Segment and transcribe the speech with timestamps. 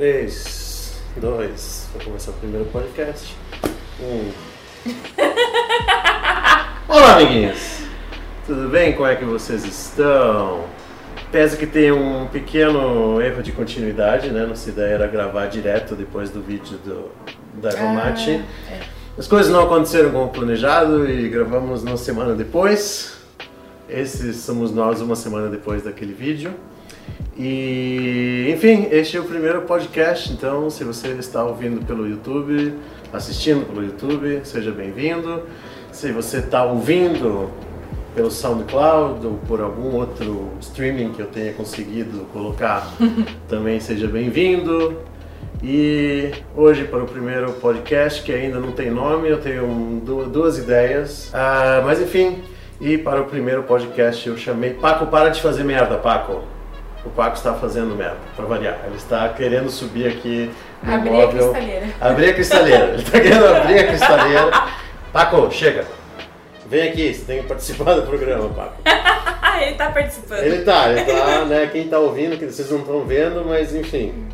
[0.00, 3.36] 3, 2, vou começar o primeiro podcast.
[4.00, 4.32] 1.
[6.88, 7.82] Olá, amiguinhos!
[8.46, 8.94] Tudo bem?
[8.94, 10.64] Como é que vocês estão?
[11.30, 14.46] Pese que tem um pequeno erro de continuidade, né?
[14.46, 17.10] Nossa ideia era gravar direto depois do vídeo do,
[17.60, 18.42] da Romate.
[18.70, 18.80] Ah, é.
[19.18, 23.18] As coisas não aconteceram como planejado e gravamos uma semana depois.
[23.86, 26.54] Esses somos nós uma semana depois daquele vídeo.
[27.38, 32.74] E, enfim, este é o primeiro podcast, então se você está ouvindo pelo YouTube,
[33.12, 35.42] assistindo pelo YouTube, seja bem-vindo.
[35.90, 37.50] Se você está ouvindo
[38.14, 42.92] pelo SoundCloud ou por algum outro streaming que eu tenha conseguido colocar,
[43.48, 44.98] também seja bem-vindo.
[45.62, 50.26] E hoje para o primeiro podcast, que ainda não tem nome, eu tenho um- du-
[50.26, 51.30] duas ideias.
[51.34, 52.38] Ah, mas enfim,
[52.80, 56.42] e para o primeiro podcast eu chamei Paco, para de fazer merda, Paco.
[57.04, 58.78] O Paco está fazendo merda, para variar.
[58.86, 60.50] Ele está querendo subir aqui
[60.82, 61.52] no Abrir a móvel.
[61.52, 61.86] cristaleira.
[62.00, 62.84] Abrir a cristaleira.
[62.84, 64.50] Ele está querendo abrir a cristaleira.
[65.12, 65.86] Paco, chega.
[66.66, 68.82] Vem aqui, você tem que participar do programa, Paco.
[69.60, 70.38] Ele tá participando.
[70.38, 71.68] Ele tá, ele tá, né?
[71.70, 74.26] Quem tá ouvindo, que vocês não estão vendo, mas enfim.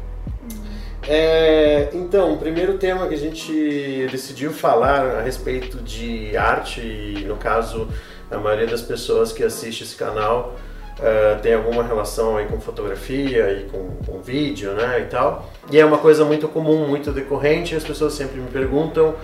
[1.09, 7.25] É, então, o primeiro tema que a gente decidiu falar a respeito de arte, e
[7.27, 7.89] no caso,
[8.31, 10.57] a maioria das pessoas que assiste esse canal
[11.01, 15.51] eh, tem alguma relação aí com fotografia e com, com vídeo, né, e tal.
[15.71, 19.15] E é uma coisa muito comum, muito decorrente, as pessoas sempre me perguntam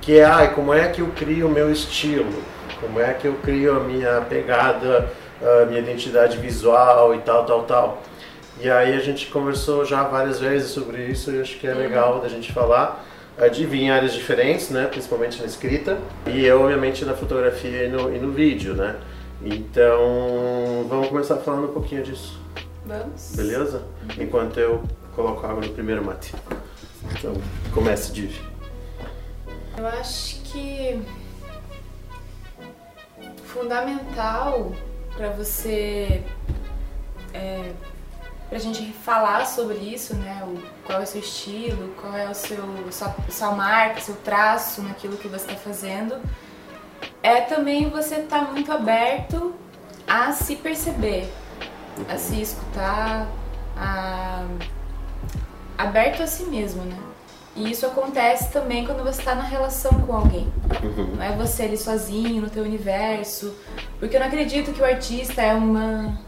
[0.00, 2.42] que é, ah, como é que eu crio o meu estilo?
[2.80, 5.08] Como é que eu crio a minha pegada,
[5.40, 8.02] a minha identidade visual e tal, tal, tal.
[8.60, 12.20] E aí a gente conversou já várias vezes sobre isso e acho que é legal
[12.20, 13.04] da gente falar
[13.38, 18.18] eh, de áreas diferentes, né, principalmente na escrita e obviamente na fotografia e no, e
[18.18, 18.96] no vídeo, né.
[19.44, 22.40] Então vamos começar falando um pouquinho disso,
[22.86, 23.32] Vamos.
[23.34, 23.82] beleza?
[24.18, 24.82] Enquanto eu
[25.14, 26.34] coloco água no primeiro mate.
[27.10, 27.34] Então
[27.74, 28.40] comece, Div.
[29.76, 31.02] Eu acho que
[33.44, 34.72] fundamental
[35.16, 36.22] pra você
[37.34, 37.72] é,
[38.48, 40.42] pra gente falar sobre isso, né?
[40.44, 44.82] O, qual é o seu estilo, qual é o seu sua, sua marca, seu traço
[44.82, 46.20] naquilo que você está fazendo,
[47.22, 49.54] é também você estar muito aberto
[50.06, 51.28] a se perceber,
[52.08, 53.28] a se escutar,
[53.76, 54.44] a,
[55.78, 56.98] aberto a si mesmo, né?
[57.54, 60.50] E isso acontece também quando você está na relação com alguém.
[60.82, 61.16] Uhum.
[61.16, 63.54] Não é você ali sozinho, no teu universo.
[64.00, 66.18] Porque eu não acredito que o artista é uma.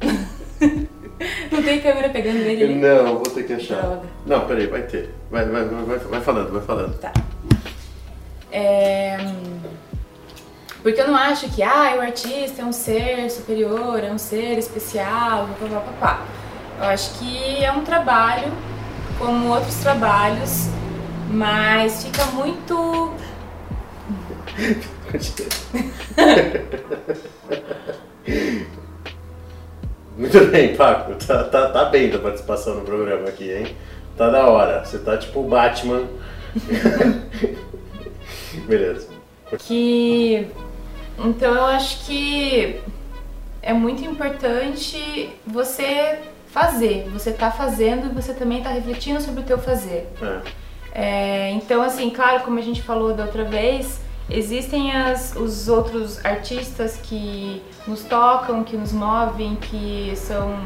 [1.50, 2.74] não tem câmera pegando ele ali?
[2.76, 3.82] Não, vou ter que achar.
[3.82, 4.08] Droga.
[4.24, 5.12] Não, peraí, vai ter.
[5.28, 6.98] Vai, vai, vai, vai falando, vai falando.
[6.98, 7.12] Tá.
[8.52, 9.16] É,
[10.82, 14.58] Porque eu não acho que ah, o artista é um ser superior, é um ser
[14.58, 16.22] especial, papá, papá.
[16.78, 18.50] Eu acho que é um trabalho,
[19.18, 20.68] como outros trabalhos,
[21.28, 23.12] mas fica muito
[30.16, 31.14] Muito bem, Paco.
[31.14, 33.74] Tá, tá, tá bem da participação no programa aqui, hein?
[34.16, 34.84] Tá da hora.
[34.84, 36.02] Você tá tipo o Batman.
[38.68, 39.08] Beleza.
[39.58, 40.46] que
[41.24, 42.80] então eu acho que
[43.62, 49.44] é muito importante você fazer, você tá fazendo e você também tá refletindo sobre o
[49.44, 50.08] teu fazer.
[50.22, 50.60] É.
[50.92, 56.24] É, então assim, claro, como a gente falou da outra vez, existem as, os outros
[56.24, 60.58] artistas que nos tocam, que nos movem, que são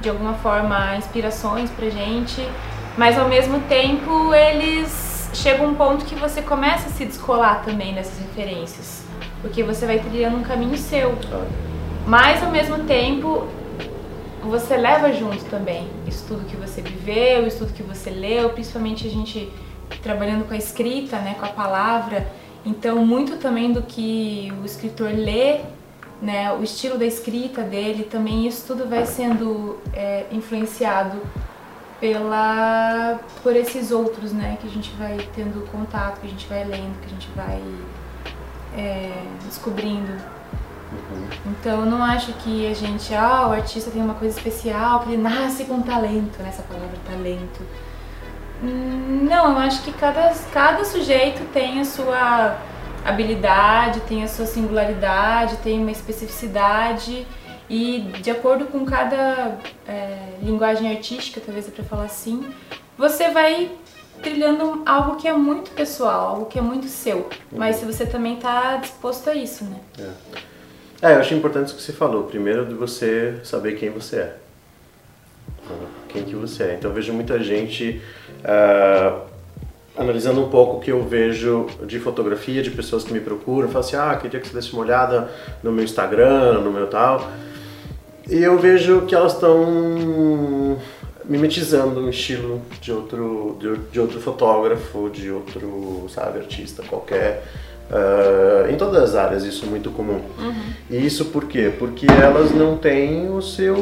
[0.00, 2.46] de alguma forma inspirações pra gente,
[2.96, 7.94] mas ao mesmo tempo eles chegam um ponto que você começa a se descolar também
[7.94, 9.04] dessas referências,
[9.40, 11.14] porque você vai trilhando um caminho seu.
[12.06, 13.46] Mas ao mesmo tempo,
[14.42, 19.06] você leva junto também isso tudo que você viveu, isso tudo que você leu, principalmente
[19.06, 19.50] a gente
[20.02, 22.26] trabalhando com a escrita, né, com a palavra.
[22.64, 25.60] Então, muito também do que o escritor lê,
[26.20, 31.20] né, o estilo da escrita dele, também isso tudo vai sendo é, influenciado
[32.00, 36.64] pela por esses outros, né, que a gente vai tendo contato, que a gente vai
[36.64, 37.62] lendo, que a gente vai
[38.78, 39.10] é,
[39.44, 40.12] descobrindo.
[41.46, 45.10] Então eu não acho que a gente, ah, o artista tem uma coisa especial, que
[45.12, 47.60] ele nasce com talento, nessa palavra talento.
[48.62, 52.56] Não, eu acho que cada, cada sujeito tem a sua
[53.04, 57.26] habilidade, tem a sua singularidade, tem uma especificidade
[57.70, 62.48] e de acordo com cada é, linguagem artística, talvez é pra falar assim,
[62.96, 63.70] você vai
[64.22, 67.28] trilhando algo que é muito pessoal, algo que é muito seu.
[67.50, 69.80] Mas se você também tá disposto a isso, né?
[71.00, 72.24] É, eu acho importante isso que você falou.
[72.24, 74.36] Primeiro, de você saber quem você é.
[76.08, 76.74] quem que você é.
[76.74, 78.02] Então eu vejo muita gente
[78.40, 79.20] uh,
[79.96, 83.86] analisando um pouco o que eu vejo de fotografia, de pessoas que me procuram, falam
[83.86, 85.30] assim, ah, queria que você desse uma olhada
[85.62, 87.30] no meu Instagram, no meu tal.
[88.28, 90.78] E eu vejo que elas estão
[91.28, 97.44] mimetizando um estilo de outro, de, de, outro fotógrafo, de outro, sabe, artista qualquer.
[97.90, 100.20] Uh, em todas as áreas isso é muito comum.
[100.38, 100.54] Uhum.
[100.90, 101.72] E isso por quê?
[101.78, 103.76] Porque elas não têm o seu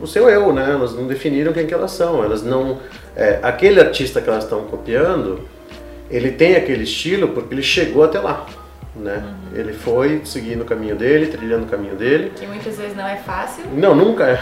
[0.00, 0.70] o seu eu, né?
[0.70, 2.22] Elas não definiram quem que elas são.
[2.22, 2.78] Elas não
[3.16, 5.40] é, aquele artista que elas estão copiando,
[6.10, 8.46] ele tem aquele estilo porque ele chegou até lá
[8.96, 9.24] né?
[9.24, 9.58] Uhum.
[9.58, 12.32] Ele foi seguindo o caminho dele, trilhando o caminho dele.
[12.36, 13.64] Que muitas vezes não é fácil.
[13.74, 14.40] Não, nunca é.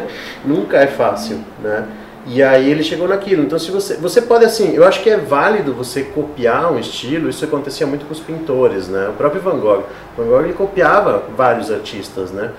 [0.44, 1.86] nunca é fácil, né?
[2.26, 3.44] E aí ele chegou naquilo.
[3.44, 7.28] Então se você, você pode assim, eu acho que é válido você copiar um estilo.
[7.28, 9.08] Isso acontecia muito com os pintores, né?
[9.08, 9.84] O próprio Van Gogh,
[10.16, 12.50] Van Gogh ele copiava vários artistas, né?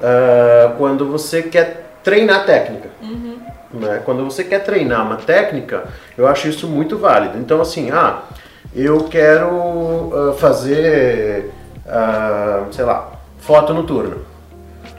[0.00, 2.90] Uh, quando você quer treinar técnica.
[3.00, 3.38] Uhum.
[3.72, 4.02] Né?
[4.04, 5.84] Quando você quer treinar uma técnica,
[6.18, 7.38] eu acho isso muito válido.
[7.38, 8.22] Então assim, ah,
[8.74, 11.50] eu quero uh, fazer,
[11.86, 14.16] uh, sei lá, foto noturna.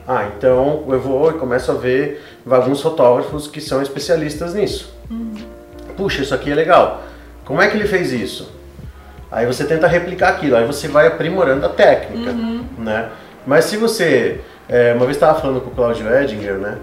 [0.07, 4.93] Ah, então eu vou e começo a ver alguns fotógrafos que são especialistas nisso.
[5.09, 5.33] Uhum.
[5.97, 7.03] Puxa, isso aqui é legal.
[7.43, 8.51] Como é que ele fez isso?
[9.31, 12.65] Aí você tenta replicar aquilo, aí você vai aprimorando a técnica, uhum.
[12.77, 13.09] né?
[13.45, 14.39] Mas se você,
[14.69, 16.77] é, uma vez estava falando com o Claudio Edinger, né?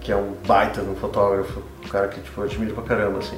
[0.00, 3.18] Que é um baita de um fotógrafo, um cara que tipo, eu admiro pra caramba,
[3.18, 3.36] assim.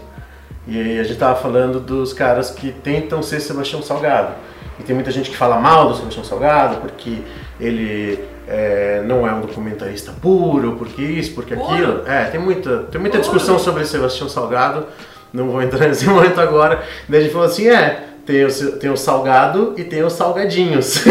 [0.66, 4.34] E aí a gente tava falando dos caras que tentam ser Sebastião Salgado.
[4.78, 7.18] E tem muita gente que fala mal do Sebastião Salgado porque
[7.60, 12.02] ele é, não é um documentarista puro, porque isso, porque aquilo.
[12.06, 14.86] É, tem muita, tem muita discussão sobre Sebastião Salgado.
[15.32, 16.82] Não vou entrar nesse momento agora.
[17.08, 21.02] Daí a gente falou assim, é, tem o, tem o salgado e tem os salgadinhos.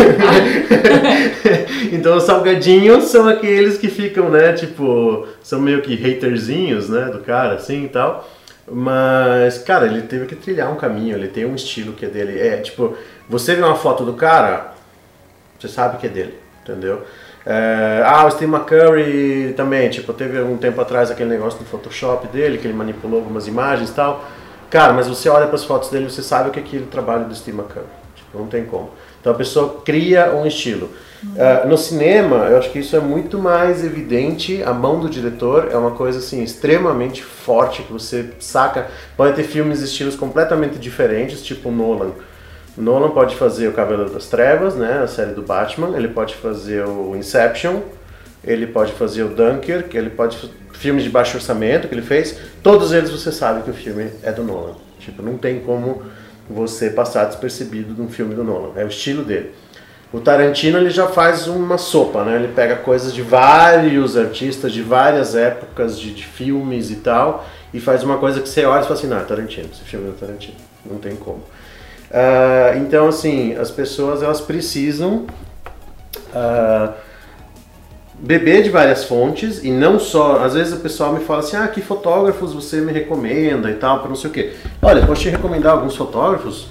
[1.91, 7.19] então os salgadinhos são aqueles que ficam, né, tipo, são meio que haterzinhos, né, do
[7.19, 8.29] cara, assim e tal.
[8.67, 12.39] Mas, cara, ele teve que trilhar um caminho, ele tem um estilo que é dele.
[12.39, 12.95] É, tipo,
[13.27, 14.73] você vê uma foto do cara,
[15.59, 17.03] você sabe que é dele, entendeu?
[17.45, 22.27] É, ah, o Steve McCurry também, tipo, teve um tempo atrás aquele negócio do Photoshop
[22.27, 24.23] dele, que ele manipulou algumas imagens e tal.
[24.69, 27.35] Cara, mas você olha para as fotos dele, você sabe que é aquele trabalho do
[27.35, 27.85] Steve McCurry.
[28.15, 28.91] Tipo, não tem como.
[29.19, 30.89] Então a pessoa cria um estilo.
[31.23, 34.63] Uh, no cinema, eu acho que isso é muito mais evidente.
[34.63, 38.87] A mão do diretor é uma coisa assim extremamente forte que você saca.
[39.15, 42.11] Pode ter filmes estilos completamente diferentes, tipo Nolan.
[42.75, 45.95] Nolan pode fazer o Cavaleiro das Trevas, né, a série do Batman.
[45.95, 47.81] Ele pode fazer o Inception.
[48.43, 49.95] Ele pode fazer o Dunkirk.
[49.95, 52.35] Ele pode filmes de baixo orçamento que ele fez.
[52.63, 54.73] Todos eles você sabe que o filme é do Nolan.
[54.99, 56.01] Tipo, não tem como
[56.49, 58.71] você passar despercebido de um filme do Nolan.
[58.75, 59.51] É o estilo dele.
[60.13, 62.35] O Tarantino ele já faz uma sopa, né?
[62.35, 67.79] Ele pega coisas de vários artistas, de várias épocas, de, de filmes e tal, e
[67.79, 70.13] faz uma coisa que você olha e fala assim, não, é Tarantino, esse filme é
[70.19, 71.39] Tarantino, não tem como.
[72.11, 75.27] Uh, então, assim, as pessoas elas precisam
[76.35, 76.93] uh,
[78.19, 80.43] beber de várias fontes e não só.
[80.43, 83.99] Às vezes o pessoal me fala assim: ah, que fotógrafos você me recomenda e tal,
[83.99, 84.53] para não sei o quê.
[84.81, 86.67] Olha, posso te recomendar alguns fotógrafos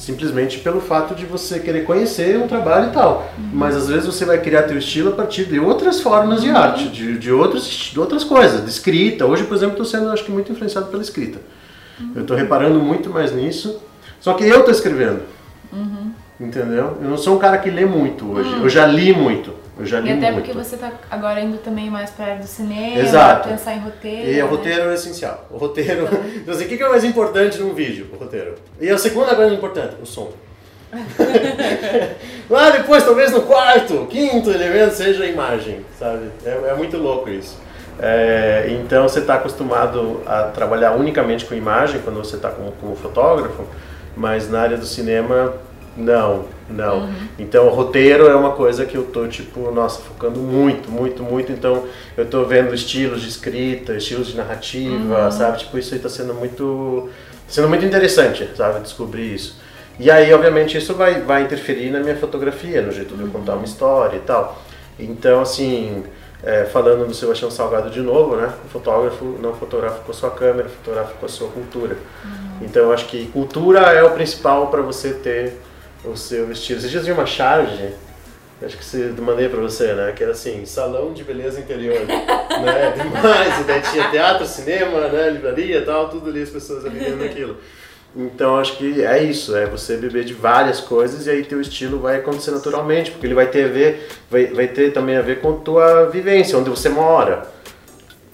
[0.00, 3.30] simplesmente pelo fato de você querer conhecer um trabalho e tal.
[3.36, 3.50] Uhum.
[3.52, 6.56] Mas às vezes você vai criar teu estilo a partir de outras formas de uhum.
[6.56, 9.26] arte, de, de, outros, de outras coisas, de escrita.
[9.26, 11.38] Hoje, por exemplo, estou sendo, acho que, muito influenciado pela escrita.
[12.00, 12.12] Uhum.
[12.16, 13.78] Eu estou reparando muito mais nisso.
[14.20, 15.20] Só que eu estou escrevendo.
[15.70, 16.12] Uhum.
[16.40, 16.96] Entendeu?
[17.02, 18.48] Eu não sou um cara que lê muito hoje.
[18.48, 18.62] Uhum.
[18.62, 19.52] Eu já li muito.
[19.80, 20.44] Eu já li e até muito.
[20.44, 23.48] porque você está agora indo também mais para a área do cinema, Exato.
[23.48, 24.30] pensar em roteiro.
[24.30, 24.50] E o né?
[24.50, 25.46] roteiro é essencial.
[25.50, 26.04] O roteiro.
[26.04, 28.08] Então, então assim, o que é mais importante num vídeo?
[28.12, 28.56] O roteiro.
[28.78, 30.30] E a segunda coisa importante, o som.
[32.50, 36.28] Lá depois, talvez no quarto, quinto elemento seja a imagem, sabe?
[36.44, 37.58] É, é muito louco isso.
[37.98, 42.96] É, então você está acostumado a trabalhar unicamente com imagem quando você está como, como
[42.96, 43.64] fotógrafo,
[44.16, 45.54] mas na área do cinema
[45.96, 47.00] não, não.
[47.00, 47.14] Uhum.
[47.38, 51.52] Então, o roteiro é uma coisa que eu tô, tipo, nossa, focando muito, muito, muito.
[51.52, 51.84] Então,
[52.16, 55.30] eu tô vendo estilos de escrita, estilos de narrativa, uhum.
[55.30, 55.58] sabe?
[55.58, 57.08] Tipo, isso aí tá sendo muito,
[57.48, 58.80] sendo muito interessante, sabe?
[58.80, 59.60] Descobrir isso.
[59.98, 63.54] E aí, obviamente, isso vai, vai interferir na minha fotografia, no jeito de eu contar
[63.54, 64.62] uma história e tal.
[64.98, 66.04] Então, assim,
[66.42, 68.50] é, falando do Sebastião Salgado de novo, né?
[68.64, 71.96] O fotógrafo não fotografa com a sua câmera, fotografa com a sua cultura.
[72.24, 72.30] Uhum.
[72.62, 75.60] Então, eu acho que cultura é o principal para você ter
[76.04, 76.80] o seu estilo.
[76.80, 77.94] Você já tinha uma charge,
[78.62, 80.12] acho que você mandei pra você, né?
[80.12, 82.00] Que era assim, salão de beleza interior.
[82.06, 82.94] né?
[82.96, 85.30] Demais, e daí tinha teatro, cinema, né?
[85.30, 87.56] livraria e tal, tudo ali, as pessoas ali vendo aquilo.
[88.14, 92.00] Então acho que é isso, é você beber de várias coisas e aí teu estilo
[92.00, 95.40] vai acontecer naturalmente, porque ele vai ter a ver, vai, vai ter também a ver
[95.40, 97.46] com tua vivência, onde você mora.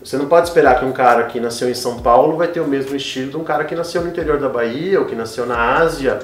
[0.03, 2.67] Você não pode esperar que um cara que nasceu em São Paulo vai ter o
[2.67, 5.79] mesmo estilo de um cara que nasceu no interior da Bahia ou que nasceu na
[5.79, 6.21] Ásia.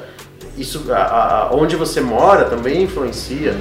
[0.57, 3.55] Isso, a, a, onde você mora também influencia.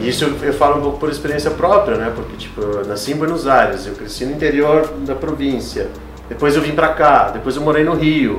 [0.00, 2.12] E isso eu, eu, falo um pouco por experiência própria, né?
[2.14, 5.88] Porque, tipo, eu nasci em Buenos Aires, eu cresci no interior da província.
[6.28, 8.36] Depois eu vim pra cá, depois eu morei no Rio.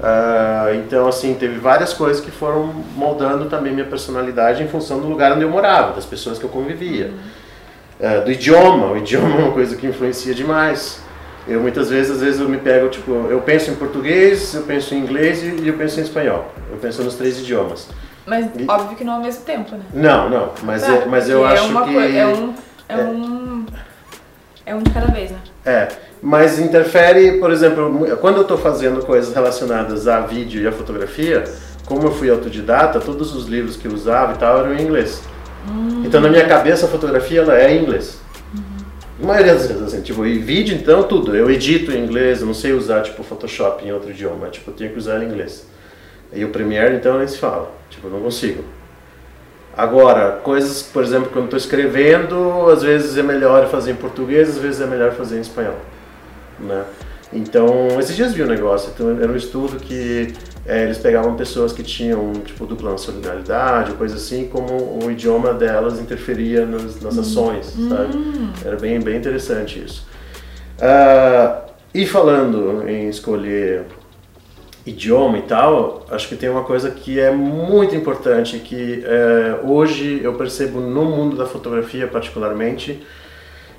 [0.00, 5.06] Uh, então, assim, teve várias coisas que foram moldando também minha personalidade em função do
[5.06, 7.12] lugar onde eu morava, das pessoas que eu convivia.
[8.00, 11.01] Uh, do idioma, o idioma é uma coisa que influencia demais.
[11.46, 14.94] Eu muitas vezes, às vezes eu me pego, tipo, eu penso em português, eu penso
[14.94, 16.52] em inglês e eu penso em espanhol.
[16.70, 17.88] Eu penso nos três idiomas.
[18.24, 18.64] Mas e...
[18.68, 19.84] óbvio que não ao mesmo tempo, né?
[19.92, 21.96] Não, não, mas, é, mas eu é acho que...
[21.96, 22.54] É um,
[22.88, 23.66] é, é, um,
[24.66, 25.38] é um de cada vez, né?
[25.64, 25.88] É,
[26.22, 31.42] mas interfere, por exemplo, quando eu estou fazendo coisas relacionadas a vídeo e a fotografia,
[31.84, 35.20] como eu fui autodidata, todos os livros que eu usava e tal eram em inglês.
[35.68, 36.02] Hum.
[36.04, 38.21] Então na minha cabeça a fotografia ela é em inglês.
[39.22, 41.36] A maioria das vezes, assim, tipo, e vídeo então tudo.
[41.36, 44.74] Eu edito em inglês, eu não sei usar tipo Photoshop em outro idioma, tipo, eu
[44.74, 45.66] tenho que usar em inglês.
[46.32, 48.64] E o Premiere então nem se fala, tipo, eu não consigo.
[49.76, 54.58] Agora, coisas, por exemplo, quando estou escrevendo, às vezes é melhor fazer em português, às
[54.58, 55.78] vezes é melhor fazer em espanhol
[56.62, 56.84] né?
[57.32, 60.32] Então, esses dias vi um negócio, então, era um estudo que
[60.64, 65.98] é, eles pegavam pessoas que tinham, tipo, dupla nacionalidade, coisa assim, como o idioma delas
[65.98, 67.88] interferia nas, nas ações, hum.
[67.88, 68.16] sabe?
[68.16, 68.52] Hum.
[68.64, 70.06] Era bem, bem interessante isso.
[70.78, 73.84] Uh, e falando em escolher
[74.86, 80.20] idioma e tal, acho que tem uma coisa que é muito importante, que é, hoje
[80.22, 83.04] eu percebo no mundo da fotografia particularmente,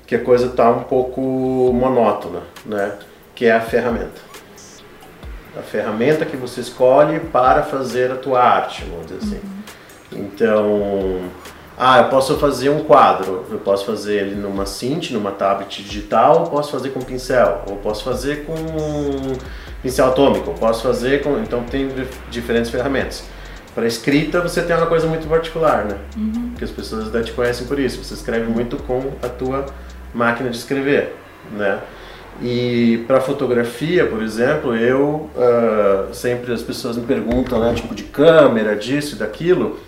[0.06, 1.20] que a coisa está um pouco
[1.74, 2.92] monótona, né?
[3.34, 4.33] que é a ferramenta.
[5.56, 9.40] A ferramenta que você escolhe para fazer a tua arte, vamos dizer assim.
[10.12, 10.24] Uhum.
[10.24, 11.20] Então,
[11.76, 16.44] ah, eu posso fazer um quadro, eu posso fazer ele numa cinti, numa tablet digital,
[16.44, 18.54] posso fazer com pincel, ou posso fazer com
[19.82, 21.38] pincel atômico, posso fazer com...
[21.38, 21.88] Então tem
[22.30, 23.24] diferentes ferramentas.
[23.74, 25.96] Para escrita você tem uma coisa muito particular, né?
[26.16, 26.50] Uhum.
[26.50, 28.02] Porque as pessoas te conhecem por isso.
[28.04, 29.66] Você escreve muito com a tua
[30.14, 31.16] máquina de escrever,
[31.50, 31.80] né?
[32.42, 38.04] E para fotografia, por exemplo, eu uh, sempre as pessoas me perguntam, né, tipo de
[38.04, 39.78] câmera, disso daquilo.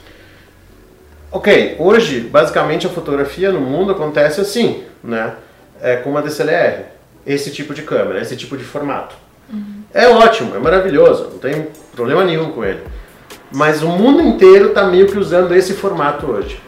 [1.31, 5.35] Ok, hoje basicamente a fotografia no mundo acontece assim, né?
[5.81, 6.85] É com uma DSLR,
[7.27, 9.15] esse tipo de câmera, esse tipo de formato.
[9.53, 9.83] Uhum.
[9.93, 12.81] É ótimo, é maravilhoso, não tem problema nenhum com ele.
[13.53, 16.61] Mas o mundo inteiro está meio que usando esse formato hoje.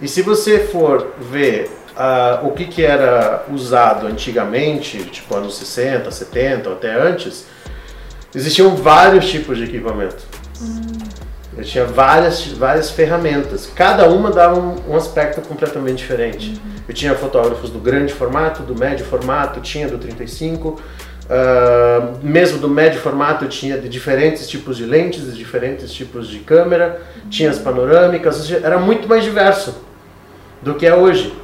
[0.00, 6.10] E se você for ver uh, o que, que era usado antigamente, tipo anos 60,
[6.10, 7.46] 70 ou até antes,
[8.34, 10.22] existiam vários tipos de equipamento.
[10.60, 11.06] Hum.
[11.56, 16.50] Eu tinha várias, várias ferramentas, cada uma dava um, um aspecto completamente diferente.
[16.50, 16.72] Uhum.
[16.86, 20.80] Eu tinha fotógrafos do grande formato, do médio formato, tinha do 35, uh,
[21.30, 26.28] ah, mesmo do médio formato eu tinha de diferentes tipos de lentes, de diferentes tipos
[26.28, 27.30] de câmera, uhum.
[27.30, 29.80] tinha as panorâmicas, era muito mais diverso
[30.60, 31.34] do que é hoje.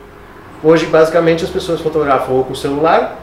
[0.62, 3.18] Hoje, basicamente, as pessoas fotografam ou com celular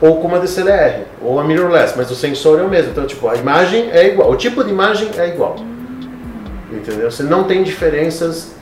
[0.00, 2.90] ou com uma DSLR, ou a mirrorless, mas o sensor é o mesmo.
[2.90, 5.56] Então, tipo, a imagem é igual, o tipo de imagem é igual.
[6.70, 7.10] Entendeu?
[7.10, 8.54] Você não tem diferenças,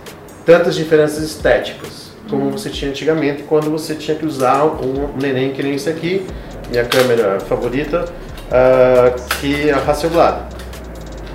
[0.45, 5.63] tantas diferenças estéticas, como você tinha antigamente, quando você tinha que usar um neném que
[5.63, 6.27] nem esse aqui,
[6.71, 10.43] minha câmera favorita, uh, que é a Hasselblad.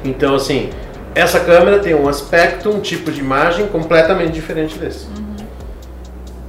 [0.05, 0.69] Então, assim,
[1.13, 5.07] essa câmera tem um aspecto, um tipo de imagem completamente diferente desse.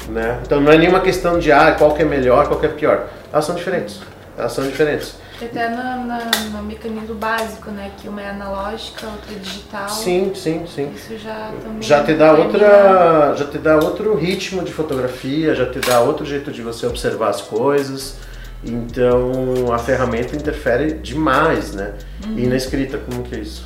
[0.08, 0.40] Né?
[0.42, 3.08] Então não é nenhuma questão de ah, qual que é melhor, qual que é pior.
[3.32, 4.00] Elas são diferentes.
[4.36, 5.16] Elas são diferentes.
[5.40, 7.92] Até no, no, no, mecanismo básico, né?
[7.96, 9.88] Que uma é analógica, outra é digital.
[9.88, 10.90] Sim, sim, sim.
[10.94, 11.82] Isso já também.
[11.82, 13.34] Já te dá outra.
[13.36, 17.28] Já te dá outro ritmo de fotografia, já te dá outro jeito de você observar
[17.28, 18.16] as coisas.
[18.64, 21.94] Então a ferramenta interfere demais, né?
[22.26, 22.38] Uhum.
[22.38, 23.64] E na escrita, como que é isso?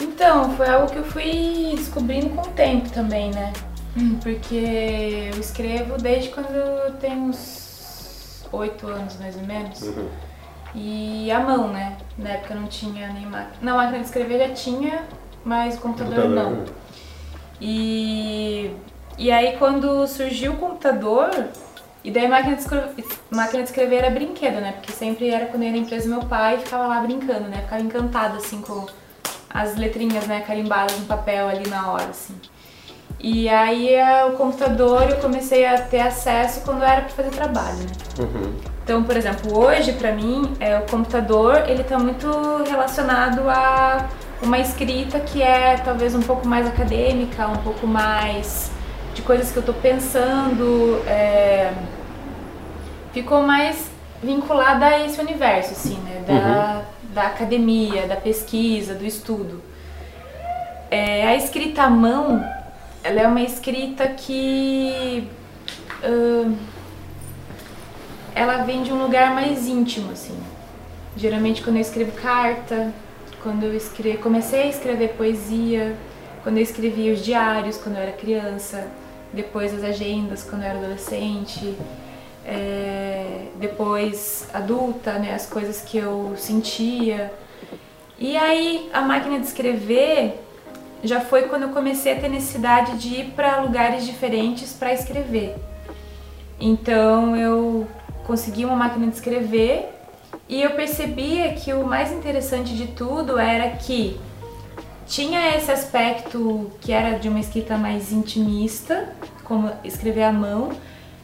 [0.00, 3.52] Então, foi algo que eu fui descobrindo com o tempo também, né?
[3.98, 9.82] Hum, porque eu escrevo desde quando eu tenho uns oito anos, mais ou menos.
[9.82, 10.08] Uhum.
[10.74, 11.96] E a mão, né?
[12.16, 13.56] Na época não tinha nem máquina.
[13.60, 15.04] Na máquina de escrever já tinha,
[15.44, 16.52] mas o computador, computador.
[16.52, 16.64] não.
[17.60, 18.70] E,
[19.16, 21.30] e aí quando surgiu o computador,
[22.04, 24.72] e daí a máquina de, escrever, máquina de escrever era brinquedo, né?
[24.72, 27.48] Porque sempre era quando eu ia na empresa do meu pai e ficava lá brincando,
[27.48, 27.62] né?
[27.62, 28.86] Ficava encantada, assim, com
[29.50, 32.34] as letrinhas, né, carimbadas no papel ali na hora, assim.
[33.20, 37.78] E aí é, o computador eu comecei a ter acesso quando era para fazer trabalho,
[37.78, 37.86] né?
[38.20, 38.54] Uhum.
[38.84, 42.28] Então, por exemplo, hoje para mim é, o computador ele está muito
[42.68, 44.08] relacionado a
[44.40, 48.70] uma escrita que é talvez um pouco mais acadêmica, um pouco mais
[49.14, 51.72] de coisas que eu estou pensando, é,
[53.12, 53.90] ficou mais
[54.22, 56.22] vinculada a esse universo, assim, né?
[56.26, 57.14] Da, uhum.
[57.14, 59.60] da academia, da pesquisa, do estudo.
[60.90, 62.42] É, a escrita à mão,
[63.02, 65.28] ela é uma escrita que...
[66.02, 66.56] Uh,
[68.34, 70.38] ela vem de um lugar mais íntimo, assim.
[71.16, 72.92] Geralmente quando eu escrevo carta,
[73.42, 75.96] quando eu escrevo, comecei a escrever poesia,
[76.42, 78.86] quando eu escrevia os diários quando eu era criança,
[79.32, 81.76] depois as agendas quando eu era adolescente,
[82.46, 87.32] é, depois adulta, né, as coisas que eu sentia.
[88.18, 90.40] E aí a máquina de escrever
[91.02, 95.56] já foi quando eu comecei a ter necessidade de ir para lugares diferentes para escrever.
[96.60, 97.86] Então eu
[98.26, 99.88] consegui uma máquina de escrever
[100.48, 104.18] e eu percebia que o mais interessante de tudo era que
[105.06, 109.08] tinha esse aspecto que era de uma escrita mais intimista,
[109.44, 110.70] como escrever à mão,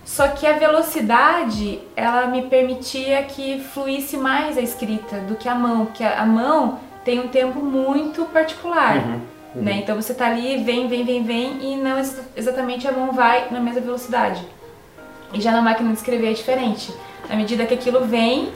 [0.04, 5.54] só que a velocidade ela me permitia que fluísse mais a escrita do que a
[5.54, 8.96] mão, que a mão tem um tempo muito particular.
[8.96, 9.20] Uhum,
[9.54, 9.62] uhum.
[9.62, 9.80] Né?
[9.82, 12.00] Então você tá ali, vem, vem, vem, vem, e não
[12.36, 14.44] exatamente a mão vai na mesma velocidade.
[15.32, 16.94] E já na máquina de escrever é diferente.
[17.28, 18.52] À medida que aquilo vem,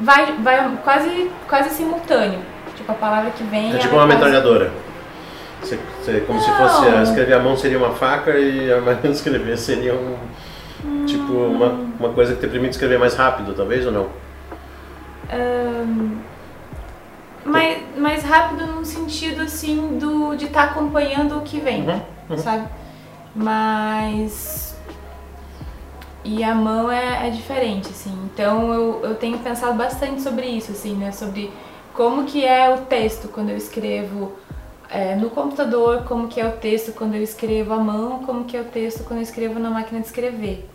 [0.00, 2.40] vai, vai quase, quase simultâneo.
[2.76, 3.74] Tipo, a palavra que vem.
[3.74, 4.72] É tipo uma metralhadora.
[5.60, 6.44] Você, você, como não.
[6.44, 7.02] se fosse.
[7.10, 10.16] Escrever a mão seria uma faca e a máquina de escrever seria um.
[10.84, 11.04] Hum.
[11.06, 11.68] Tipo, uma,
[12.00, 14.22] uma coisa que te permite escrever mais rápido, talvez ou não?
[17.44, 22.00] Mais, mais rápido no sentido assim do, de estar tá acompanhando o que vem, uhum,
[22.30, 22.38] uhum.
[22.38, 22.68] sabe?
[23.34, 24.76] Mas
[26.24, 28.12] e a mão é, é diferente, assim.
[28.32, 31.12] Então eu, eu tenho pensado bastante sobre isso, assim, né?
[31.12, 31.52] Sobre
[31.94, 34.32] como que é o texto quando eu escrevo
[34.90, 38.56] é, no computador, como que é o texto quando eu escrevo à mão, como que
[38.56, 40.68] é o texto quando eu escrevo na máquina de escrever.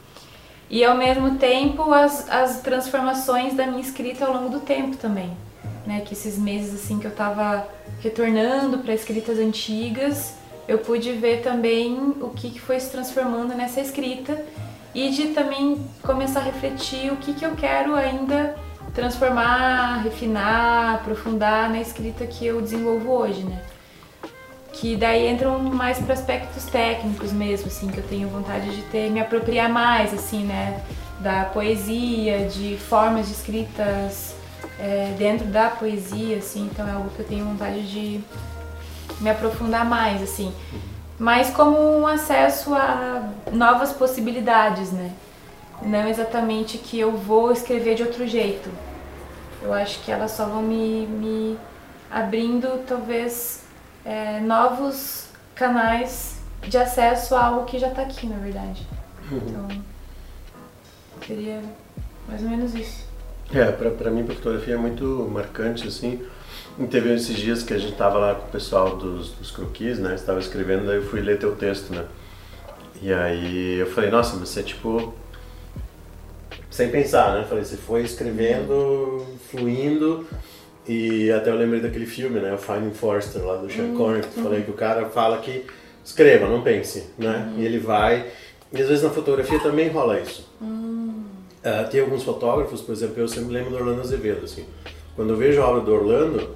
[0.69, 5.31] E ao mesmo tempo as, as transformações da minha escrita ao longo do tempo também.
[5.85, 6.01] Né?
[6.01, 7.65] Que esses meses assim que eu estava
[7.99, 10.35] retornando para escritas antigas,
[10.67, 14.43] eu pude ver também o que, foi se transformando nessa escrita
[14.93, 18.55] e de também começar a refletir o que, que eu quero ainda
[18.93, 23.61] transformar, refinar, aprofundar na escrita que eu desenvolvo hoje, né?
[24.73, 29.09] Que daí entram mais para aspectos técnicos mesmo, assim, que eu tenho vontade de ter,
[29.09, 30.83] me apropriar mais, assim, né?
[31.19, 34.36] Da poesia, de formas de escritas
[34.79, 38.21] é, dentro da poesia, assim, então é algo que eu tenho vontade de
[39.19, 40.53] me aprofundar mais, assim
[41.19, 45.11] mas como um acesso a novas possibilidades, né?
[45.81, 48.69] Não exatamente que eu vou escrever de outro jeito.
[49.61, 51.59] Eu acho que elas só vão me, me
[52.09, 53.63] abrindo, talvez,
[54.05, 58.87] é, novos canais de acesso a algo que já está aqui, na verdade.
[59.31, 59.37] Uhum.
[59.37, 59.83] Então,
[61.25, 61.61] seria
[62.27, 63.05] mais ou menos isso.
[63.53, 66.21] É, pra, pra mim, a fotografia é muito marcante, assim
[66.85, 70.13] Teve esses dias que a gente tava lá com o pessoal dos, dos croquis, né?
[70.13, 72.05] Estava escrevendo, daí eu fui ler teu texto, né?
[73.01, 75.11] E aí eu falei, nossa, você tipo.
[76.69, 77.45] Sem pensar, né?
[77.49, 80.27] Falei, você foi escrevendo, fluindo.
[80.87, 82.53] E até eu lembrei daquele filme, né?
[82.53, 83.97] O Finding Forrester, lá do Sean uhum.
[83.97, 85.65] Connery, que falei que o cara fala que
[86.05, 87.51] escreva, não pense, né?
[87.55, 87.59] Uhum.
[87.59, 88.27] E ele vai.
[88.71, 90.47] E às vezes na fotografia também rola isso.
[90.61, 90.86] Uhum.
[91.67, 94.65] Uh, tem alguns fotógrafos, por exemplo, eu sempre lembro do Orlando Azevedo, assim.
[95.15, 96.55] Quando eu vejo a obra do Orlando,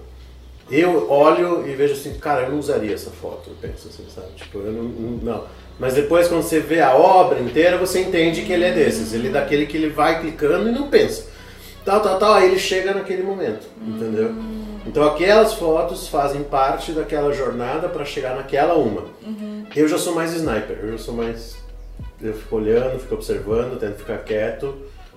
[0.70, 4.28] eu olho e vejo assim, cara, eu não usaria essa foto, eu penso assim, sabe?
[4.38, 5.44] Tipo, eu não, não.
[5.78, 9.14] Mas depois quando você vê a obra inteira, você entende que ele é desses.
[9.14, 11.26] Ele é daquele que ele vai clicando e não pensa.
[11.84, 14.32] Tal, tal, tal, aí ele chega naquele momento, entendeu?
[14.86, 19.06] Então aquelas fotos fazem parte daquela jornada para chegar naquela uma.
[19.26, 19.66] Uhum.
[19.76, 21.58] Eu já sou mais sniper, eu já sou mais.
[22.22, 24.76] Eu fico olhando, fico observando, tento ficar quieto,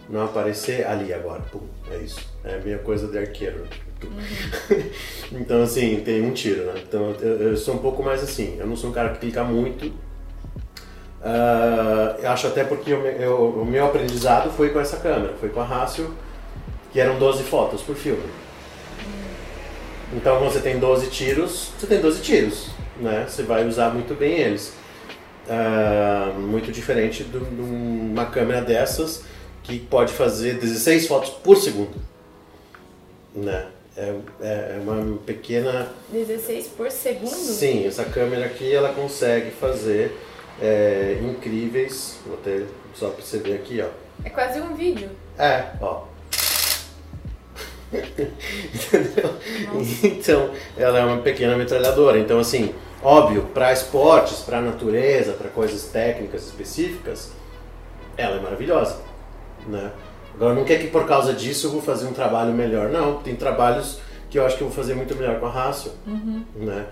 [0.09, 1.43] não aparecer ali agora.
[1.51, 2.21] Pum, é isso.
[2.45, 3.65] É a minha coisa de arqueiro.
[4.03, 4.91] Uhum.
[5.41, 6.75] então, assim, tem um tiro, né?
[6.87, 8.57] Então, eu, eu, sou um pouco mais assim.
[8.59, 9.87] Eu não sou um cara que clica muito.
[9.87, 15.59] Uh, acho até porque eu, eu, o meu aprendizado foi com essa câmera, foi com
[15.59, 16.15] a Rácio,
[16.93, 18.23] que eram 12 fotos por filme.
[20.13, 22.69] Então, quando você tem 12 tiros, você tem 12 tiros,
[23.01, 23.25] né?
[23.27, 24.75] Você vai usar muito bem eles.
[25.47, 29.25] Uh, muito diferente de uma câmera dessas
[29.65, 31.95] que pode fazer 16 fotos por segundo,
[33.35, 33.67] né?
[33.97, 35.89] É, é, é uma pequena...
[36.13, 37.31] 16 por segundo?
[37.31, 40.17] Sim, essa câmera aqui ela consegue fazer
[40.61, 43.89] é, incríveis, vou até só pra você ver aqui, ó.
[44.25, 45.11] É quase um vídeo.
[45.39, 46.05] É, ó.
[47.95, 49.35] Entendeu?
[50.03, 52.19] Então, ela é uma pequena metralhadora.
[52.19, 57.31] Então, assim, óbvio, para esportes, para natureza, para coisas técnicas específicas,
[58.17, 58.99] ela é maravilhosa,
[59.69, 59.91] né?
[60.35, 62.89] Agora não quer que por causa disso eu vou fazer um trabalho melhor.
[62.89, 63.99] Não, tem trabalhos
[64.31, 66.43] que eu acho que eu vou fazer muito melhor com a Rácio, Uhum.
[66.57, 66.87] né?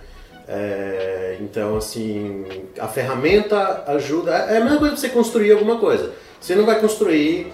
[0.49, 2.45] É, então, assim,
[2.79, 4.33] a ferramenta ajuda.
[4.33, 6.13] É a mesma coisa que você construir alguma coisa.
[6.41, 7.53] Você não vai construir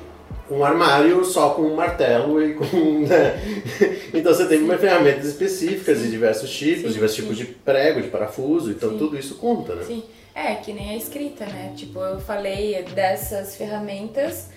[0.51, 2.67] um armário só com um martelo e com.
[3.07, 3.39] né?
[4.13, 7.23] Então você tem ferramentas específicas de diversos tipos, Sim, diversos sim.
[7.23, 8.99] tipos de prego, de parafuso, então Sim.
[8.99, 9.85] tudo isso conta, né?
[9.87, 10.03] Sim,
[10.35, 11.73] é que nem a escrita, né?
[11.77, 14.49] Tipo, eu falei dessas ferramentas,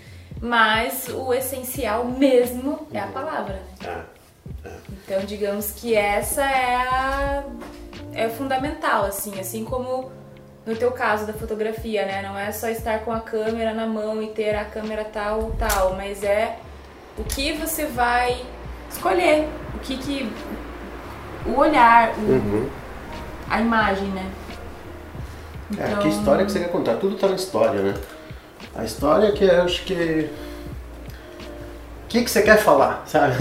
[0.41, 4.03] mas o essencial mesmo é a palavra, né?
[4.65, 7.43] Ah, Então, digamos que essa é a
[8.13, 10.11] é fundamental, assim, assim como
[10.65, 12.21] no teu caso da fotografia, né?
[12.21, 15.95] Não é só estar com a câmera na mão e ter a câmera tal, tal,
[15.95, 16.57] mas é
[17.17, 18.45] o que você vai
[18.89, 20.31] escolher, o que que
[21.45, 22.69] o olhar, o- uhum.
[23.49, 24.29] a imagem, né?
[25.79, 26.95] É, que história que você quer contar?
[26.97, 27.93] Tudo tá na história, né?
[28.75, 30.29] A história é que eu acho que.
[32.05, 33.35] O que, que você quer falar, sabe?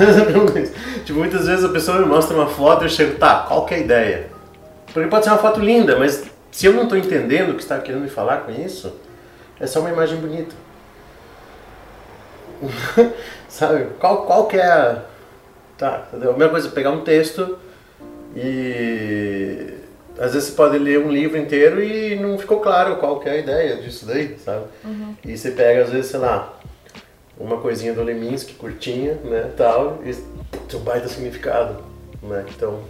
[1.05, 3.75] tipo, muitas vezes a pessoa me mostra uma foto e eu chego, tá, qual que
[3.75, 4.27] é a ideia?
[4.93, 7.79] Porque pode ser uma foto linda, mas se eu não tô entendendo o que está
[7.79, 8.93] querendo me falar com isso,
[9.59, 10.55] é só uma imagem bonita.
[13.49, 13.87] sabe?
[13.99, 15.03] Qual, qual que é a.
[15.77, 16.31] Tá, entendeu?
[16.31, 17.59] A mesma coisa, pegar um texto
[18.37, 19.80] e
[20.21, 23.33] às vezes você pode ler um livro inteiro e não ficou claro qual que é
[23.33, 24.67] a ideia disso daí, sabe?
[25.25, 26.59] E você pega às vezes, sei lá,
[27.39, 30.13] uma coisinha do Leminski, curtinha, né, tal, e
[30.69, 31.83] tem um baita significado,
[32.23, 32.45] né?
[32.55, 32.83] Então,